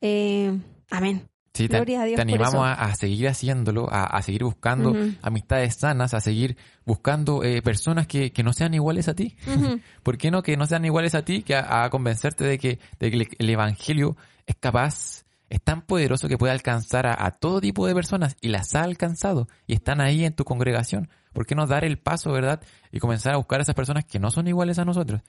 [0.00, 0.58] eh,
[0.90, 1.28] amén.
[1.54, 4.94] Sí, te, Gloria a Dios te animamos a, a seguir haciéndolo, a, a seguir buscando
[5.22, 9.36] amistades sanas, a seguir buscando eh, personas que, que no sean iguales a ti.
[9.46, 9.80] Ujú.
[10.02, 11.42] ¿Por qué no que no sean iguales a ti?
[11.42, 15.82] Que a, a convencerte de que, de que el, el Evangelio es capaz, es tan
[15.82, 19.74] poderoso que puede alcanzar a, a todo tipo de personas y las ha alcanzado y
[19.74, 21.08] están ahí en tu congregación.
[21.32, 22.62] ¿Por qué no dar el paso, verdad?
[22.90, 25.20] Y comenzar a buscar a esas personas que no son iguales a nosotros.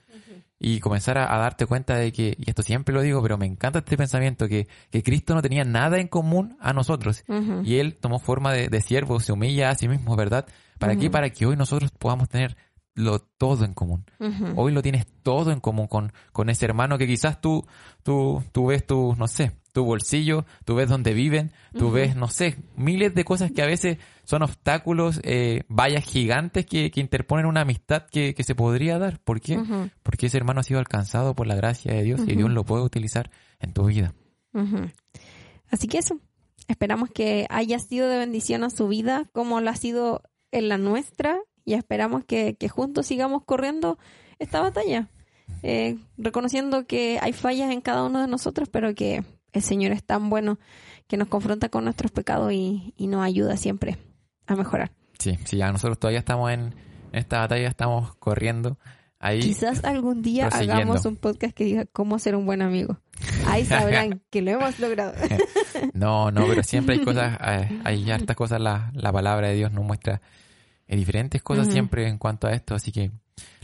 [0.58, 3.44] Y comenzar a, a darte cuenta de que, y esto siempre lo digo, pero me
[3.44, 7.24] encanta este pensamiento, que, que Cristo no tenía nada en común a nosotros.
[7.62, 10.46] Y Él tomó forma de, de siervo, se humilla a sí mismo, ¿verdad?
[10.78, 11.10] ¿Para qué?
[11.10, 12.56] Para que hoy nosotros podamos tener
[12.94, 14.04] lo todo en común.
[14.56, 17.66] Hoy lo tienes todo en común con, con ese hermano que quizás tú,
[18.02, 22.26] tú, tú ves tu, no sé, tu bolsillo, tú ves dónde viven, tú ves, no
[22.26, 27.46] sé, miles de cosas que a veces son obstáculos, eh, vallas gigantes que, que interponen
[27.46, 29.20] una amistad que, que se podría dar.
[29.20, 29.56] ¿Por qué?
[30.02, 32.82] Porque ese hermano ha sido alcanzado por la gracia de Dios y Dios lo puede
[32.82, 34.14] utilizar en tu vida.
[35.70, 36.18] Así que eso,
[36.66, 40.76] esperamos que haya sido de bendición a su vida como lo ha sido en la
[40.76, 43.96] nuestra y esperamos que, que juntos sigamos corriendo
[44.40, 45.08] esta batalla,
[45.62, 49.22] eh, reconociendo que hay fallas en cada uno de nosotros, pero que
[49.52, 50.58] el Señor es tan bueno
[51.06, 53.96] que nos confronta con nuestros pecados y, y nos ayuda siempre
[54.46, 54.92] a mejorar.
[55.18, 56.74] Sí, sí, ya nosotros todavía estamos en
[57.12, 58.78] esta batalla, estamos corriendo.
[59.20, 63.00] Ahí Quizás algún día hagamos un podcast que diga cómo ser un buen amigo.
[63.46, 65.12] Ahí sabrán que lo hemos logrado.
[65.92, 69.72] No, no, pero siempre hay cosas, eh, hay hartas cosas, la, la palabra de Dios
[69.72, 70.20] nos muestra
[70.86, 71.72] eh, diferentes cosas Ujú.
[71.72, 73.10] siempre en cuanto a esto, así que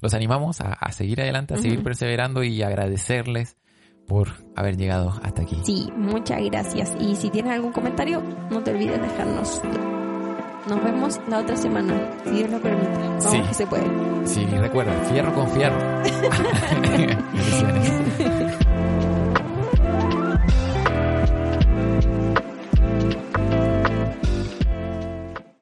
[0.00, 1.84] los animamos a, a seguir adelante, a seguir Ujú.
[1.84, 3.56] perseverando y agradecerles
[4.06, 5.60] por haber llegado hasta aquí.
[5.64, 6.92] Sí, muchas gracias.
[7.00, 9.60] Y si tienes algún comentario, no te olvides dejarnos.
[10.68, 11.94] Nos vemos la otra semana,
[12.24, 12.88] si Dios lo permite.
[12.98, 13.40] Vamos Sí.
[13.42, 13.84] que se puede.
[14.26, 15.76] Sí, recuerda, fierro con fierro.